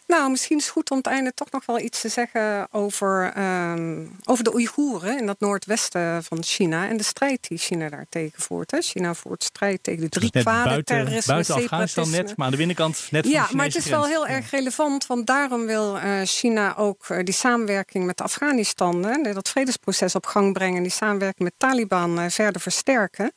Nou, 0.08 0.30
misschien 0.30 0.58
is 0.58 0.63
het 0.63 0.72
goed 0.72 0.91
om 0.91 0.98
het 0.98 1.06
einde 1.06 1.34
toch 1.34 1.52
nog 1.52 1.65
wel 1.65 1.80
iets 1.80 2.02
te 2.02 2.10
zeggen 2.10 2.67
over, 2.72 3.32
ehm, 3.36 4.06
over 4.26 4.43
de 4.43 4.54
Oeigoeren 4.54 5.20
in 5.20 5.26
dat 5.26 5.39
noordwesten 5.39 6.24
van 6.24 6.43
China 6.43 6.88
en 6.88 6.98
de 6.98 7.04
strijd 7.04 7.48
die 7.48 7.58
China 7.58 7.89
daar 7.89 8.06
tegen 8.10 8.41
voert. 8.41 8.72
Hè. 8.72 8.82
China 8.82 9.13
voert 9.13 9.43
strijd 9.43 9.84
tegen 9.84 10.02
de 10.02 10.10
drie 10.10 10.32
Dus 10.32 10.32
net 10.32 10.43
kwaden, 10.43 10.63
buiten, 10.63 10.96
terrorisme, 10.96 11.34
buiten 11.34 11.56
Afghanistan 11.56 12.10
net, 12.10 12.38
maar 12.38 12.46
aan 12.46 12.52
de 12.52 12.58
binnenkant 12.58 13.08
net 13.12 13.24
van 13.24 13.32
Ja, 13.32 13.48
de 13.48 13.56
maar 13.56 13.65
het 13.65 13.76
is 13.76 13.86
wel 13.86 14.06
heel 14.06 14.28
erg 14.28 14.50
relevant, 14.50 15.08
want 15.08 15.28
daarom 15.28 15.65
wil 15.65 15.98
eh, 15.98 16.22
China 16.24 16.76
ook 16.78 17.06
eh, 17.08 17.24
die 17.24 17.34
samenwerking 17.34 18.06
met 18.06 18.22
Afghanistan, 18.22 19.04
hè, 19.04 19.34
dat 19.34 19.50
vredesproces 19.50 20.15
op 20.15 20.26
gang 20.26 20.54
brengen, 20.54 20.84
die 20.84 20.91
samenwerking 20.91 21.43
met 21.50 21.54
Taliban 21.58 22.20
eh, 22.20 22.30
verder 22.30 22.62
versterken. 22.62 23.32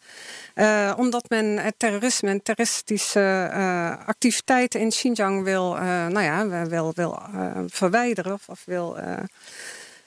Eh, 0.54 0.92
omdat 0.96 1.28
men 1.28 1.58
het 1.58 1.74
terrorisme 1.76 2.30
en 2.30 2.42
terroristische 2.42 3.48
eh, 3.52 3.92
activiteiten 4.06 4.80
in 4.80 4.88
Xinjiang 4.88 5.42
wil, 5.44 5.76
eh, 5.76 5.82
nou 6.06 6.20
ja, 6.22 6.66
wil, 6.66 6.92
wil 6.94 7.22
eh, 7.34 7.50
verwijderen 7.68 8.32
of, 8.32 8.48
of 8.48 8.62
wil. 8.64 8.98
eh, 8.98 9.16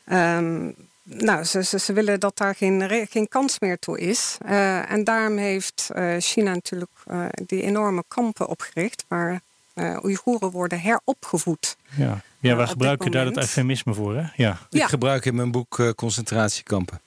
ehm, 0.05 0.71
nou, 1.03 1.43
ze, 1.43 1.63
ze, 1.63 1.79
ze 1.79 1.93
willen 1.93 2.19
dat 2.19 2.37
daar 2.37 2.55
geen, 2.55 3.07
geen 3.09 3.27
kans 3.27 3.59
meer 3.59 3.79
toe 3.79 3.99
is. 3.99 4.37
Eh, 4.45 4.91
en 4.91 5.03
daarom 5.03 5.37
heeft 5.37 5.89
eh, 5.93 6.15
China 6.19 6.53
natuurlijk 6.53 6.91
eh, 7.07 7.25
die 7.45 7.61
enorme 7.63 8.03
kampen 8.07 8.47
opgericht, 8.47 9.05
waar 9.07 9.41
eh 9.73 10.03
Oeigoeren 10.03 10.49
worden 10.51 10.79
heropgevoed. 10.81 11.75
Ja, 11.95 12.21
ja 12.39 12.55
wij 12.55 12.67
gebruiken 12.67 13.11
daar 13.11 13.25
het 13.25 13.37
eufemisme 13.37 13.93
voor, 13.93 14.15
hè? 14.15 14.23
Ja. 14.35 14.51
Ik 14.69 14.79
Ja. 14.79 14.87
gebruik 14.87 15.25
in 15.25 15.35
mijn 15.35 15.51
boek 15.51 15.79
eh, 15.79 15.89
concentratiekampen. 15.89 16.99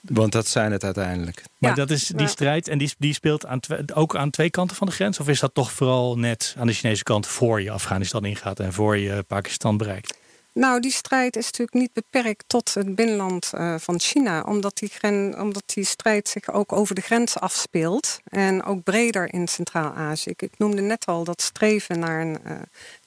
Want 0.00 0.32
dat 0.32 0.46
zijn 0.46 0.72
het 0.72 0.84
uiteindelijk. 0.84 1.42
Maar 1.58 1.70
Ja, 1.70 1.76
dat 1.76 1.90
is 1.90 2.06
die 2.06 2.26
strijd 2.28 2.68
en 2.68 2.78
die, 2.78 2.94
die 2.98 3.14
speelt 3.14 3.46
aan 3.46 3.60
ook 3.94 4.16
aan 4.16 4.30
twee 4.30 4.50
kanten 4.50 4.76
van 4.76 4.86
de 4.86 4.92
grens? 4.92 5.20
Of 5.20 5.28
is 5.28 5.40
dat 5.40 5.54
toch 5.54 5.72
vooral 5.72 6.18
net 6.18 6.54
aan 6.58 6.66
de 6.66 6.72
Chinese 6.72 7.02
kant 7.02 7.26
voor 7.26 7.62
je 7.62 7.70
Afghanistan 7.70 8.24
ingaat 8.24 8.60
en 8.60 8.72
voor 8.72 8.96
je 8.96 9.22
Pakistan 9.22 9.76
bereikt? 9.76 10.22
Nou, 10.52 10.80
die 10.80 10.90
strijd 10.90 11.36
is 11.36 11.44
natuurlijk 11.44 11.72
niet 11.76 11.92
beperkt 11.92 12.44
tot 12.46 12.74
het 12.74 12.94
binnenland 12.94 13.50
eh, 13.52 13.74
van 13.78 14.00
China, 14.00 14.42
omdat 14.42 14.76
die, 14.78 14.88
gren, 14.88 15.40
omdat 15.40 15.62
die 15.66 15.84
strijd 15.84 16.28
zich 16.28 16.52
ook 16.52 16.72
over 16.72 16.94
de 16.94 17.00
grens 17.00 17.38
afspeelt 17.38 18.20
en 18.24 18.62
ook 18.64 18.82
breder 18.82 19.32
in 19.32 19.48
Centraal-Azië. 19.48 20.30
Ik, 20.30 20.42
ik 20.42 20.58
noemde 20.58 20.82
net 20.82 21.06
al 21.06 21.24
dat 21.24 21.42
streven 21.42 21.98
naar 21.98 22.20
een 22.20 22.38
eh 22.44 22.56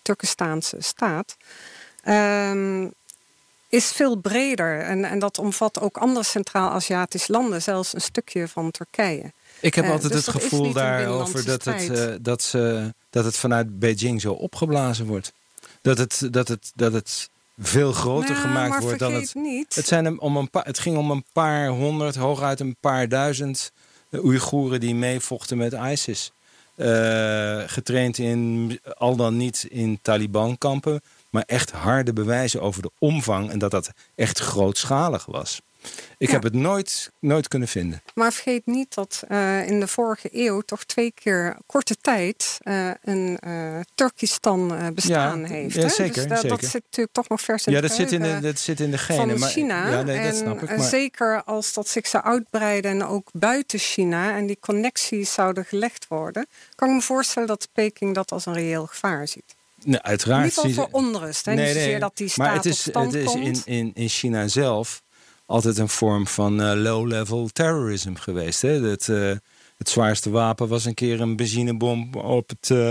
Turkestaanse 0.01 0.75
staat. 0.79 1.37
ehm, 2.03 2.87
is 3.69 3.91
veel 3.91 4.15
breder 4.15 4.79
en, 4.81 5.03
en 5.03 5.19
dat 5.19 5.37
omvat 5.37 5.79
ook 5.79 5.97
andere 5.97 6.25
Centraal-Aziatische 6.25 7.31
landen, 7.31 7.61
zelfs 7.61 7.93
een 7.93 8.01
stukje 8.01 8.47
van 8.47 8.71
Turkije. 8.71 9.31
Ik 9.59 9.75
heb 9.75 9.85
Eh, 9.85 9.91
altijd 9.91 10.11
dus 10.11 10.25
het 10.25 10.35
gevoel 10.35 10.73
daarover 10.73 11.45
dat 11.45 11.63
het, 11.63 11.89
eh, 11.89 12.15
dat, 12.21 12.41
ze, 12.41 12.93
dat 13.09 13.25
het 13.25 13.37
vanuit 13.37 13.79
Beijing 13.79 14.21
zo 14.21 14.33
opgeblazen 14.33 15.05
wordt. 15.05 15.33
Dat 15.81 15.97
het, 15.97 16.27
dat 16.31 16.47
het, 16.47 16.71
dat 16.75 16.93
het 16.93 17.29
veel 17.57 17.91
groter 17.91 18.35
Nou, 18.35 18.41
gemaakt 18.47 18.83
wordt 18.83 18.99
dan 18.99 19.13
het. 19.13 19.35
niet. 19.35 19.75
Het, 19.75 19.87
zijn 19.87 20.19
om 20.19 20.37
een 20.37 20.49
paar, 20.49 20.65
het 20.65 20.79
ging 20.79 20.97
om 20.97 21.11
een 21.11 21.25
paar 21.33 21.67
honderd, 21.67 22.15
hooguit 22.15 22.59
een 22.59 22.75
paar 22.79 23.09
duizend 23.09 23.71
eh, 24.09 24.23
Oeigoeren 24.23 24.79
die 24.79 24.95
meevochten 24.95 25.57
met 25.57 25.73
ISIS. 25.73 26.31
Getraind 27.65 28.17
in, 28.17 28.79
al 28.97 29.15
dan 29.15 29.37
niet 29.37 29.65
in 29.69 29.99
Taliban-kampen, 30.01 31.01
maar 31.29 31.43
echt 31.45 31.71
harde 31.71 32.13
bewijzen 32.13 32.61
over 32.61 32.81
de 32.81 32.91
omvang 32.99 33.51
en 33.51 33.59
dat 33.59 33.71
dat 33.71 33.89
echt 34.15 34.39
grootschalig 34.39 35.25
was. 35.25 35.61
Ik 36.17 36.27
Ja. 36.27 36.33
heb 36.33 36.43
het 36.43 36.53
nooit, 36.53 37.11
nooit 37.19 37.47
kunnen 37.47 37.67
vinden. 37.67 38.01
Maar 38.15 38.33
vergeet 38.33 38.65
niet 38.65 38.93
dat 38.93 39.23
eh, 39.27 39.67
in 39.67 39.79
de 39.79 39.87
vorige 39.87 40.29
eeuw 40.31 40.61
toch 40.61 40.83
twee 40.83 41.11
keer 41.11 41.57
korte 41.65 41.95
tijd 42.01 42.57
eh, 42.61 42.89
een 43.03 43.37
eh 43.39 43.79
Turkistan 43.95 44.91
bestaan 44.93 45.39
Ja, 45.41 45.47
heeft. 45.47 45.75
ja, 45.75 45.81
hè? 45.81 45.89
zeker, 45.89 46.27
dus 46.27 46.41
dat, 46.41 46.63
zit 46.63 46.83
natuurlijk 46.83 47.13
toch 47.13 47.29
nog 47.29 47.41
vers 47.41 47.65
in 47.65 47.71
Ja, 47.73 47.79
het 47.79 47.87
dat 47.87 47.97
zit 47.97 48.11
in, 48.11 48.21
de, 48.21 48.39
dat 48.39 48.59
zit 48.59 48.79
in 48.79 48.91
de 48.91 48.97
genen. 48.97 49.29
van 49.29 49.39
maar, 49.39 49.49
China. 49.49 49.89
Ja, 49.89 50.01
nee, 50.01 50.17
dat 50.17 50.25
en 50.25 50.35
snap 50.35 50.61
ik. 50.61 50.77
Maar, 50.77 50.87
zeker 50.87 51.43
als 51.43 51.73
dat 51.73 51.87
zich 51.87 52.07
zou 52.07 52.23
uitbreiden 52.23 52.91
en 52.91 53.03
ook 53.05 53.29
buiten 53.33 53.79
China 53.79 54.35
en 54.35 54.45
die 54.45 54.57
connecties 54.59 55.33
zouden 55.33 55.65
gelegd 55.65 56.07
worden, 56.07 56.47
kan 56.75 56.87
ik 56.89 56.93
me 56.95 57.01
voorstellen 57.01 57.47
dat 57.47 57.67
Peking 57.73 58.15
dat 58.15 58.31
als 58.31 58.45
een 58.45 58.53
reëel 58.53 58.85
gevaar 58.85 59.27
ziet. 59.27 59.55
Nee, 59.87 59.95
In 59.95 60.03
uiteraard. 60.03 60.43
ieder 60.43 60.53
geval 60.63 60.69
zie 60.71 60.81
je- 60.81 60.89
voor 60.89 60.99
onrust. 61.01 61.45
Hè? 61.45 61.53
niet 61.53 61.99
dat 62.01 62.17
die 62.17 62.27
staat 62.27 62.45
maar 62.45 62.55
het 62.55 62.65
is, 62.65 62.85
het 62.93 63.13
is 63.13 63.33
in, 63.33 63.61
in, 63.65 63.91
in 63.93 64.09
China 64.09 64.47
zelf 64.47 65.01
altijd 65.45 65.77
een 65.77 65.89
vorm 65.89 66.27
van 66.27 66.61
eh, 66.61 66.71
low-level 66.75 67.47
terrorism 67.53 68.15
geweest. 68.15 68.61
Hè? 68.61 68.69
Het, 68.69 69.09
eh, 69.09 69.31
het 69.77 69.89
zwaarste 69.89 70.29
wapen 70.29 70.67
was 70.67 70.85
een 70.85 70.93
keer 70.93 71.21
een 71.21 71.35
benzinebom 71.35 72.13
op 72.13 72.49
het, 72.49 72.69
eh, 72.71 72.89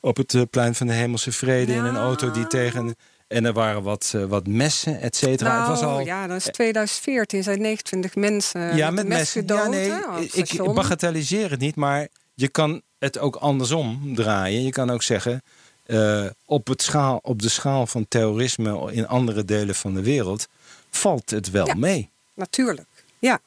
op 0.00 0.16
het 0.16 0.50
plein 0.50 0.74
van 0.74 0.86
de 0.86 0.92
Hemelse 0.92 1.32
Vrede 1.32 1.72
in 1.72 1.84
een 1.84 1.96
auto 1.96 2.30
die 2.30 2.46
tegen. 2.46 2.94
En 3.28 3.44
er 3.44 3.52
waren 3.52 3.82
wat, 3.82 4.14
wat 4.28 4.46
messen, 4.46 5.00
et 5.00 5.16
cetera. 5.16 5.50
Nou, 5.50 5.60
het 5.60 5.80
was 5.80 5.88
al. 5.90 6.00
ja, 6.00 6.26
dat 6.26 6.36
is 6.36 6.44
2014 6.44 7.42
zijn 7.42 7.60
29 7.60 8.14
mensen 8.14 8.76
ja, 8.76 8.90
met, 8.90 8.94
met 8.94 9.02
een 9.04 9.08
mes 9.08 9.18
messen. 9.18 9.40
gedood. 9.40 9.62
Ja, 9.62 9.68
nee, 9.68 9.90
hè, 9.90 10.20
ik 10.32 10.72
bagatelliseer 10.74 11.50
het 11.50 11.60
niet, 11.60 11.76
maar 11.76 12.08
je 12.34 12.48
kan 12.48 12.82
het 12.98 13.18
ook 13.18 13.36
andersom 13.36 14.14
draaien. 14.14 14.62
Je 14.62 14.70
kan 14.70 14.90
ook 14.90 15.02
zeggen. 15.02 15.42
Eh, 15.86 16.26
op, 16.44 16.66
het 16.66 16.82
schaal, 16.82 17.18
op 17.22 17.42
de 17.42 17.48
schaal 17.48 17.86
van 17.86 18.08
terrorisme 18.08 18.92
in 18.92 19.08
andere 19.08 19.44
delen 19.44 19.74
van 19.74 19.94
de 19.94 20.02
wereld 20.02 20.48
valt 20.90 21.30
het 21.30 21.50
wel 21.50 21.66
Ja. 21.66 21.74
mee. 21.74 22.08
Natuurlijk, 22.34 22.88
ja. 23.18 23.40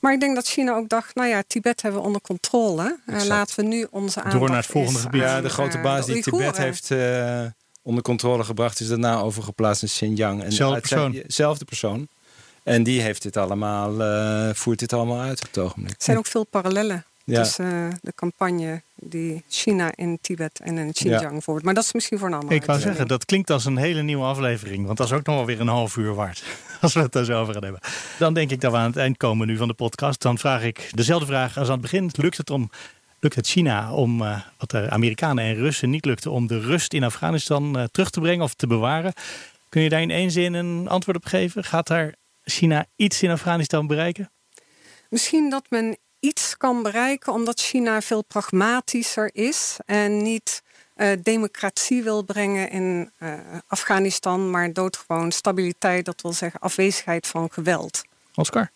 Maar 0.00 0.12
ik 0.12 0.20
denk 0.20 0.34
dat 0.34 0.46
China 0.46 0.74
ook 0.74 0.88
dacht, 0.88 1.14
nou 1.14 1.28
ja, 1.28 1.42
Tibet 1.46 1.82
hebben 1.82 2.00
we 2.00 2.06
onder 2.06 2.20
controle. 2.20 2.98
Eh, 3.06 3.24
laten 3.24 3.56
we 3.56 3.62
nu 3.62 3.86
onze 3.90 4.22
aandacht 4.22 4.48
naar 4.48 4.56
het 4.56 4.66
volgende 4.66 4.98
gebied. 4.98 5.20
Ja, 5.20 5.40
de 5.40 5.48
grote 5.48 5.76
eh, 5.76 5.82
baas 5.82 6.06
die 6.06 6.22
Tibet 6.22 6.56
heeft 6.56 6.90
eh, 6.90 7.44
onder 7.82 8.02
controle 8.02 8.44
gebracht, 8.44 8.80
is 8.80 8.88
daarna 8.88 9.20
overgeplaatst 9.20 9.82
in 9.82 9.88
Xinjiang. 9.88 10.42
En 10.42 10.52
Zelfde 10.52 10.80
persoon. 10.80 11.22
Zelfde 11.26 11.64
persoon. 11.64 12.08
En 12.62 12.82
die 12.82 13.00
heeft 13.00 13.22
dit 13.22 13.36
allemaal, 13.36 14.00
eh, 14.02 14.54
voert 14.54 14.78
dit 14.78 14.92
allemaal 14.92 15.20
uit 15.20 15.40
op 15.40 15.46
het 15.46 15.58
ogenblik. 15.58 15.90
Er 15.94 16.04
zijn 16.04 16.18
ook 16.18 16.26
veel 16.26 16.44
parallellen 16.44 17.04
Ja. 17.24 17.42
tussen 17.42 17.90
eh, 17.90 17.96
de 18.00 18.12
campagne 18.14 18.82
die 18.94 19.44
China 19.48 19.90
in 19.94 20.18
Tibet 20.20 20.60
en 20.60 20.78
in 20.78 20.92
Xinjiang 20.92 21.44
voert. 21.44 21.62
Maar 21.62 21.74
dat 21.74 21.84
is 21.84 21.92
misschien 21.92 22.18
voor 22.18 22.26
een 22.28 22.34
andere 22.34 22.54
Ik 22.54 22.60
wou 22.60 22.70
uitzending. 22.70 22.98
zeggen, 22.98 23.18
dat 23.18 23.26
klinkt 23.26 23.50
als 23.50 23.64
een 23.64 23.76
hele 23.76 24.02
nieuwe 24.02 24.24
aflevering. 24.24 24.86
Want 24.86 24.98
dat 24.98 25.06
is 25.06 25.12
ook 25.12 25.26
nog 25.26 25.36
wel 25.36 25.46
weer 25.46 25.60
een 25.60 25.68
half 25.68 25.96
uur 25.96 26.14
waard. 26.14 26.44
Als 26.80 26.94
we 26.94 27.00
het 27.00 27.12
daar 27.12 27.24
zo 27.24 27.40
over 27.40 27.52
gaan 27.54 27.62
hebben. 27.62 27.80
Dan 28.18 28.34
denk 28.34 28.50
ik 28.50 28.60
dat 28.60 28.72
we 28.72 28.78
aan 28.78 28.86
het 28.86 28.96
eind 28.96 29.16
komen 29.16 29.46
nu 29.46 29.56
van 29.56 29.68
de 29.68 29.74
podcast. 29.74 30.22
Dan 30.22 30.38
vraag 30.38 30.62
ik 30.62 30.90
dezelfde 30.94 31.26
vraag 31.26 31.56
als 31.58 31.66
aan 31.66 31.72
het 31.72 31.82
begin. 31.82 32.10
Lukt 32.12 32.36
het, 32.36 32.50
om, 32.50 32.70
lukt 33.20 33.34
het 33.34 33.46
China 33.46 33.92
om, 33.92 34.22
eh, 34.22 34.40
wat 34.58 34.70
de 34.70 34.90
Amerikanen 34.90 35.44
en 35.44 35.54
Russen 35.54 35.90
niet 35.90 36.04
lukte, 36.04 36.30
om 36.30 36.46
de 36.46 36.60
rust 36.60 36.92
in 36.92 37.04
Afghanistan 37.04 37.78
eh, 37.78 37.84
terug 37.90 38.10
te 38.10 38.20
brengen 38.20 38.44
of 38.44 38.54
te 38.54 38.66
bewaren? 38.66 39.12
Kun 39.68 39.82
je 39.82 39.88
daar 39.88 40.00
in 40.02 40.10
één 40.10 40.30
zin 40.30 40.54
een 40.54 40.88
antwoord 40.88 41.16
op 41.16 41.24
geven? 41.24 41.64
Gaat 41.64 41.86
daar 41.86 42.14
China 42.44 42.86
iets 42.96 43.22
in 43.22 43.30
Afghanistan 43.30 43.86
bereiken? 43.86 44.30
Misschien 45.08 45.50
dat 45.50 45.64
men 45.68 45.96
iets 46.22 46.56
kan 46.56 46.82
bereiken 46.82 47.32
omdat 47.32 47.60
China 47.60 48.00
veel 48.00 48.22
pragmatischer 48.22 49.30
is 49.32 49.76
en 49.86 50.22
niet 50.22 50.62
eh, 50.94 51.10
democratie 51.22 52.02
wil 52.02 52.22
brengen 52.22 52.70
in 52.70 53.10
eh, 53.18 53.32
Afghanistan, 53.66 54.50
maar 54.50 54.72
doodgewoon 54.72 55.32
stabiliteit, 55.32 56.04
dat 56.04 56.22
wil 56.22 56.32
zeggen 56.32 56.60
afwezigheid 56.60 57.26
van 57.26 57.52
geweld. 57.52 58.02
Oscar? 58.34 58.70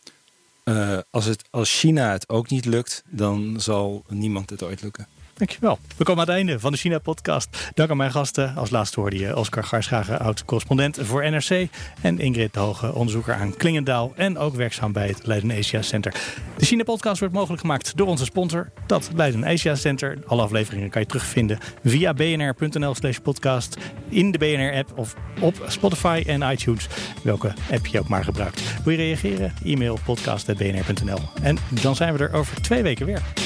Eh, 0.64 0.98
als, 1.10 1.24
het, 1.24 1.44
als 1.50 1.78
China 1.78 2.12
het 2.12 2.28
ook 2.28 2.50
niet 2.50 2.64
lukt, 2.64 3.02
dan 3.06 3.60
zal 3.60 4.04
niemand 4.08 4.50
het 4.50 4.62
ooit 4.62 4.82
lukken. 4.82 5.06
Dankjewel. 5.36 5.78
We 5.96 6.04
komen 6.04 6.22
aan 6.22 6.28
het 6.28 6.36
einde 6.36 6.60
van 6.60 6.72
de 6.72 6.78
China-podcast. 6.78 7.70
Dank 7.74 7.90
aan 7.90 7.96
mijn 7.96 8.10
gasten. 8.10 8.54
Als 8.54 8.70
laatste 8.70 9.00
hoorde 9.00 9.18
je 9.18 9.36
Oscar 9.36 9.64
Garschagen, 9.64 10.18
oud-correspondent 10.18 10.98
voor 11.02 11.30
NRC. 11.30 11.68
En 12.02 12.18
Ingrid 12.18 12.52
de 12.52 12.60
Hoge, 12.60 12.94
onderzoeker 12.94 13.34
aan 13.34 13.56
Klingendaal. 13.56 14.12
En 14.16 14.38
ook 14.38 14.54
werkzaam 14.54 14.92
bij 14.92 15.06
het 15.06 15.26
Leiden 15.26 15.58
Asia 15.58 15.82
Center. 15.82 16.14
De 16.56 16.64
China-podcast 16.64 17.18
wordt 17.18 17.34
mogelijk 17.34 17.60
gemaakt 17.60 17.96
door 17.96 18.06
onze 18.06 18.24
sponsor, 18.24 18.70
dat 18.86 19.10
Leiden 19.14 19.44
Asia 19.44 19.74
Center. 19.74 20.18
Alle 20.26 20.42
afleveringen 20.42 20.90
kan 20.90 21.00
je 21.00 21.06
terugvinden 21.06 21.58
via 21.84 22.14
bnr.nl 22.14 22.94
slash 22.94 23.18
podcast. 23.18 23.76
In 24.08 24.30
de 24.30 24.38
BNR-app 24.38 24.98
of 24.98 25.14
op 25.40 25.64
Spotify 25.66 26.22
en 26.26 26.42
iTunes. 26.42 26.86
Welke 27.22 27.52
app 27.72 27.86
je 27.86 27.98
ook 27.98 28.08
maar 28.08 28.24
gebruikt. 28.24 28.62
Wil 28.84 28.92
je 28.92 28.98
reageren? 28.98 29.54
E-mail 29.64 29.98
podcast.bnr.nl. 30.04 31.20
En 31.42 31.58
dan 31.82 31.96
zijn 31.96 32.12
we 32.16 32.18
er 32.18 32.32
over 32.32 32.62
twee 32.62 32.82
weken 32.82 33.06
weer. 33.06 33.45